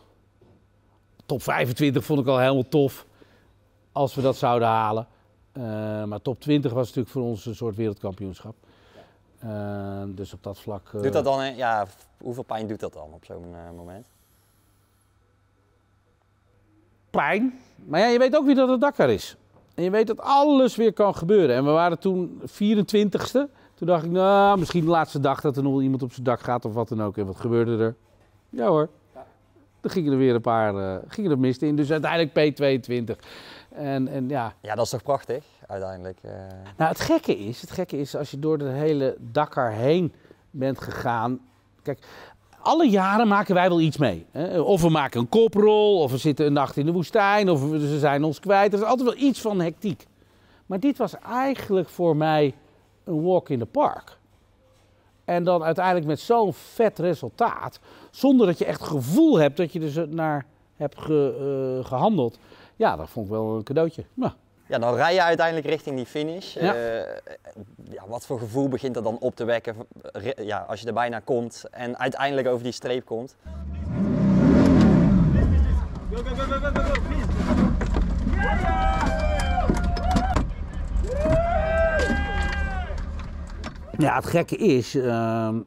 top 1.25 1.41
25 1.41 2.05
vond 2.05 2.19
ik 2.19 2.27
al 2.27 2.39
helemaal 2.39 2.67
tof. 2.69 3.05
Als 3.91 4.15
we 4.15 4.21
dat 4.21 4.35
zouden 4.35 4.67
halen. 4.67 5.07
Eh, 5.51 5.63
maar 6.03 6.21
top 6.21 6.39
20 6.39 6.71
was 6.71 6.85
natuurlijk 6.85 7.13
voor 7.13 7.23
ons 7.23 7.45
een 7.45 7.55
soort 7.55 7.75
wereldkampioenschap. 7.75 8.55
Eh, 9.39 10.03
dus 10.07 10.33
op 10.33 10.43
dat 10.43 10.59
vlak. 10.59 10.89
Doet 10.91 11.13
dat 11.13 11.23
dan, 11.23 11.55
ja, 11.55 11.87
hoeveel 12.21 12.43
pijn 12.43 12.67
doet 12.67 12.79
dat 12.79 12.93
dan 12.93 13.13
op 13.13 13.25
zo'n 13.25 13.55
moment? 13.75 14.05
pijn. 17.11 17.59
Maar 17.85 17.99
ja, 17.99 18.07
je 18.07 18.19
weet 18.19 18.35
ook 18.35 18.45
wie 18.45 18.55
dat 18.55 18.69
het 18.69 18.81
Dakar 18.81 19.09
is. 19.09 19.35
En 19.75 19.83
je 19.83 19.89
weet 19.89 20.07
dat 20.07 20.19
alles 20.19 20.75
weer 20.75 20.93
kan 20.93 21.15
gebeuren. 21.15 21.55
En 21.55 21.65
we 21.65 21.71
waren 21.71 21.99
toen 21.99 22.41
24ste. 22.45 23.49
Toen 23.81 23.89
dacht 23.89 24.03
ik, 24.05 24.11
nou, 24.11 24.59
misschien 24.59 24.83
de 24.83 24.89
laatste 24.89 25.19
dag 25.19 25.41
dat 25.41 25.57
er 25.57 25.63
nog 25.63 25.81
iemand 25.81 26.03
op 26.03 26.11
zijn 26.11 26.23
dak 26.23 26.39
gaat 26.39 26.65
of 26.65 26.73
wat 26.73 26.87
dan 26.89 27.03
ook. 27.03 27.17
En 27.17 27.25
wat 27.25 27.39
gebeurde 27.39 27.77
er? 27.83 27.95
Ja 28.49 28.67
hoor. 28.67 28.89
Er 29.81 29.89
gingen 29.89 30.11
er 30.11 30.17
weer 30.17 30.35
een 30.35 30.41
paar 30.41 30.75
eh, 30.75 30.95
gingen 31.07 31.31
er 31.31 31.39
mist 31.39 31.61
in. 31.61 31.75
Dus 31.75 31.91
uiteindelijk 31.91 32.31
P22. 32.61 33.25
En, 33.69 34.07
en 34.07 34.29
ja, 34.29 34.53
Ja, 34.61 34.75
dat 34.75 34.85
is 34.85 34.91
toch 34.91 35.03
prachtig, 35.03 35.43
uiteindelijk. 35.67 36.17
eh. 36.21 36.31
Nou, 36.77 36.89
het 36.91 36.99
gekke 36.99 37.37
is, 37.37 37.61
het 37.61 37.71
gekke 37.71 37.97
is 37.99 38.15
als 38.15 38.31
je 38.31 38.39
door 38.39 38.57
de 38.57 38.65
hele 38.69 39.15
Dakar 39.19 39.71
heen 39.71 40.13
bent 40.49 40.81
gegaan. 40.81 41.39
Kijk, 41.83 41.99
alle 42.59 42.89
jaren 42.89 43.27
maken 43.27 43.53
wij 43.55 43.69
wel 43.69 43.79
iets 43.81 43.97
mee. 43.97 44.25
Hè? 44.31 44.59
Of 44.59 44.81
we 44.81 44.89
maken 44.89 45.19
een 45.19 45.29
koprol, 45.29 45.99
of 46.01 46.11
we 46.11 46.17
zitten 46.17 46.45
een 46.45 46.53
nacht 46.53 46.77
in 46.77 46.85
de 46.85 46.91
woestijn, 46.91 47.49
of 47.49 47.69
we, 47.69 47.79
ze 47.79 47.99
zijn 47.99 48.23
ons 48.23 48.39
kwijt. 48.39 48.73
Er 48.73 48.79
is 48.79 48.85
altijd 48.85 49.09
wel 49.17 49.27
iets 49.27 49.41
van 49.41 49.59
hectiek. 49.61 50.05
Maar 50.65 50.79
dit 50.79 50.97
was 50.97 51.19
eigenlijk 51.19 51.89
voor 51.89 52.15
mij 52.15 52.53
een 53.11 53.23
walk 53.23 53.49
in 53.49 53.59
the 53.59 53.65
park. 53.65 54.17
En 55.25 55.43
dan 55.43 55.63
uiteindelijk 55.63 56.05
met 56.05 56.19
zo'n 56.19 56.53
vet 56.53 56.99
resultaat, 56.99 57.79
zonder 58.11 58.47
dat 58.47 58.57
je 58.57 58.65
echt 58.65 58.81
gevoel 58.81 59.39
hebt 59.39 59.57
dat 59.57 59.73
je 59.73 59.81
er 59.81 59.89
zo 59.89 60.05
naar 60.05 60.45
hebt 60.75 61.01
ge- 61.01 61.77
eh, 61.79 61.87
gehandeld. 61.87 62.39
Ja, 62.75 62.95
dat 62.95 63.09
vond 63.09 63.25
ik 63.25 63.31
wel 63.31 63.55
een 63.55 63.63
cadeautje. 63.63 64.03
Nou, 64.13 64.31
Ja, 64.67 64.79
dan 64.79 64.95
rij 64.95 65.13
je 65.13 65.21
uiteindelijk 65.23 65.67
richting 65.67 65.95
die 65.95 66.05
finish. 66.05 66.53
Ja. 66.53 66.73
Eh, 66.75 67.17
ja, 67.83 68.03
wat 68.07 68.25
voor 68.25 68.39
gevoel 68.39 68.67
begint 68.67 68.95
er 68.95 69.03
dan 69.03 69.17
op 69.19 69.35
te 69.35 69.43
wekken 69.45 69.75
ja, 70.35 70.65
als 70.67 70.81
je 70.81 70.87
er 70.87 70.93
bijna 70.93 71.19
komt 71.19 71.63
en 71.71 71.97
uiteindelijk 71.99 72.47
over 72.47 72.63
die 72.63 72.71
streep 72.71 73.05
komt? 73.05 73.35
Ja, 84.01 84.15
het 84.15 84.25
gekke 84.25 84.55
is, 84.57 84.95
ehm, 84.95 85.59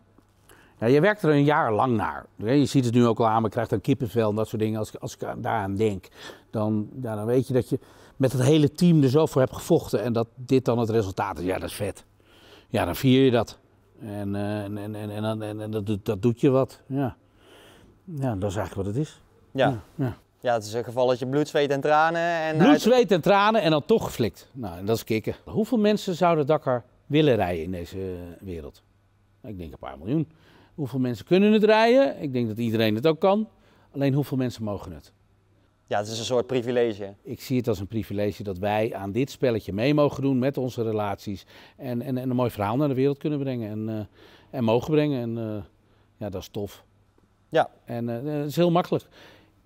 ja, 0.78 0.86
je 0.86 1.00
werkt 1.00 1.22
er 1.22 1.30
een 1.30 1.44
jaar 1.44 1.72
lang 1.72 1.96
naar. 1.96 2.26
Je 2.36 2.66
ziet 2.66 2.84
het 2.84 2.94
nu 2.94 3.06
ook 3.06 3.18
al 3.18 3.26
aan, 3.28 3.40
maar 3.40 3.50
krijgt 3.50 3.70
dan 3.70 3.80
kippenvel 3.80 4.30
en 4.30 4.36
dat 4.36 4.48
soort 4.48 4.62
dingen. 4.62 4.78
Als, 4.78 4.88
ik- 4.92 5.00
als 5.00 5.14
ik 5.14 5.24
aan- 5.24 5.40
daaraan 5.40 5.74
denk, 5.76 6.08
dan, 6.50 6.88
ja, 7.02 7.14
dan 7.14 7.26
weet 7.26 7.46
je 7.48 7.54
dat 7.54 7.68
je 7.68 7.78
met 8.16 8.32
het 8.32 8.42
hele 8.42 8.72
team 8.72 9.02
er 9.02 9.08
zo 9.08 9.26
voor 9.26 9.40
hebt 9.40 9.54
gevochten. 9.54 10.02
En 10.02 10.12
dat 10.12 10.28
dit 10.36 10.64
dan 10.64 10.78
het 10.78 10.90
resultaat 10.90 11.38
is, 11.38 11.44
ja, 11.44 11.58
dat 11.58 11.68
is 11.68 11.74
vet. 11.76 12.04
Ja, 12.68 12.84
dan 12.84 12.96
vier 12.96 13.24
je 13.24 13.30
dat. 13.30 13.58
En, 14.00 14.34
eh, 14.34 14.62
en, 14.64 14.78
en, 14.78 14.94
en, 14.94 15.10
en, 15.10 15.42
en, 15.42 15.60
en 15.60 15.70
dat, 15.70 15.86
doet- 15.86 16.04
dat 16.04 16.22
doet 16.22 16.40
je 16.40 16.50
wat, 16.50 16.80
ja. 16.86 17.16
Ja, 18.04 18.34
dat 18.34 18.50
is 18.50 18.56
eigenlijk 18.56 18.74
wat 18.74 18.86
het 18.96 18.96
is. 18.96 19.20
Ja, 19.50 19.80
ja. 19.94 20.16
ja 20.40 20.54
het 20.54 20.64
is 20.64 20.72
een 20.72 20.84
gevalletje 20.84 21.26
bloed, 21.26 21.48
zweet 21.48 21.70
en 21.70 21.80
tranen. 21.80 22.20
En 22.20 22.56
Bloed, 22.56 22.80
zweet 22.80 23.10
en 23.12 23.20
tranen 23.20 23.62
en 23.62 23.70
dan 23.70 23.84
toch 23.84 24.04
geflikt. 24.04 24.48
Nou, 24.52 24.78
en 24.78 24.84
dat 24.86 24.96
is 24.96 25.04
kicken. 25.04 25.34
Hoeveel 25.44 25.78
mensen 25.78 26.14
zouden 26.14 26.46
Dakar 26.46 26.84
willen 27.06 27.34
rijden 27.36 27.64
in 27.64 27.70
deze 27.70 28.16
wereld? 28.40 28.82
Ik 29.42 29.58
denk 29.58 29.72
een 29.72 29.78
paar 29.78 29.98
miljoen. 29.98 30.28
Hoeveel 30.74 30.98
mensen 30.98 31.24
kunnen 31.24 31.52
het 31.52 31.64
rijden? 31.64 32.22
Ik 32.22 32.32
denk 32.32 32.48
dat 32.48 32.58
iedereen 32.58 32.94
het 32.94 33.06
ook 33.06 33.20
kan. 33.20 33.48
Alleen 33.90 34.14
hoeveel 34.14 34.36
mensen 34.36 34.64
mogen 34.64 34.92
het? 34.92 35.12
Ja, 35.86 35.98
het 35.98 36.08
is 36.08 36.18
een 36.18 36.24
soort 36.24 36.46
privilege. 36.46 37.14
Ik 37.22 37.40
zie 37.40 37.56
het 37.56 37.68
als 37.68 37.80
een 37.80 37.86
privilege 37.86 38.42
dat 38.42 38.58
wij 38.58 38.94
aan 38.94 39.12
dit 39.12 39.30
spelletje 39.30 39.72
mee 39.72 39.94
mogen 39.94 40.22
doen 40.22 40.38
met 40.38 40.56
onze 40.56 40.82
relaties. 40.82 41.46
En, 41.76 42.02
en, 42.02 42.18
en 42.18 42.30
een 42.30 42.36
mooi 42.36 42.50
verhaal 42.50 42.76
naar 42.76 42.88
de 42.88 42.94
wereld 42.94 43.18
kunnen 43.18 43.38
brengen. 43.38 43.70
En, 43.70 43.88
eh, 43.88 44.58
en 44.58 44.64
mogen 44.64 44.90
brengen. 44.90 45.20
En 45.20 45.38
eh, 45.38 45.62
ja, 46.16 46.30
dat 46.30 46.40
is 46.40 46.48
tof. 46.48 46.84
Ja, 47.48 47.70
En 47.84 48.08
eh, 48.08 48.32
het 48.40 48.46
is 48.46 48.56
heel 48.56 48.70
makkelijk. 48.70 49.04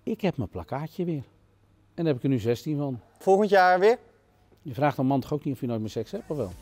Ik 0.03 0.21
heb 0.21 0.37
mijn 0.37 0.49
plakkaatje 0.49 1.05
weer. 1.05 1.23
En 1.95 2.05
daar 2.05 2.07
heb 2.07 2.17
ik 2.17 2.23
er 2.23 2.29
nu 2.29 2.39
16 2.39 2.77
van. 2.77 3.01
volgend 3.19 3.51
jaar 3.51 3.81
weer? 3.81 3.99
Je 4.63 4.75
vraagt 4.75 4.99
een 4.99 5.07
man 5.07 5.21
toch 5.21 5.33
ook 5.33 5.45
niet 5.45 5.55
of 5.55 5.61
je 5.61 5.67
nooit 5.67 5.81
meer 5.81 5.91
seks 5.91 6.11
hebt, 6.11 6.31
of 6.31 6.37
wel? 6.37 6.53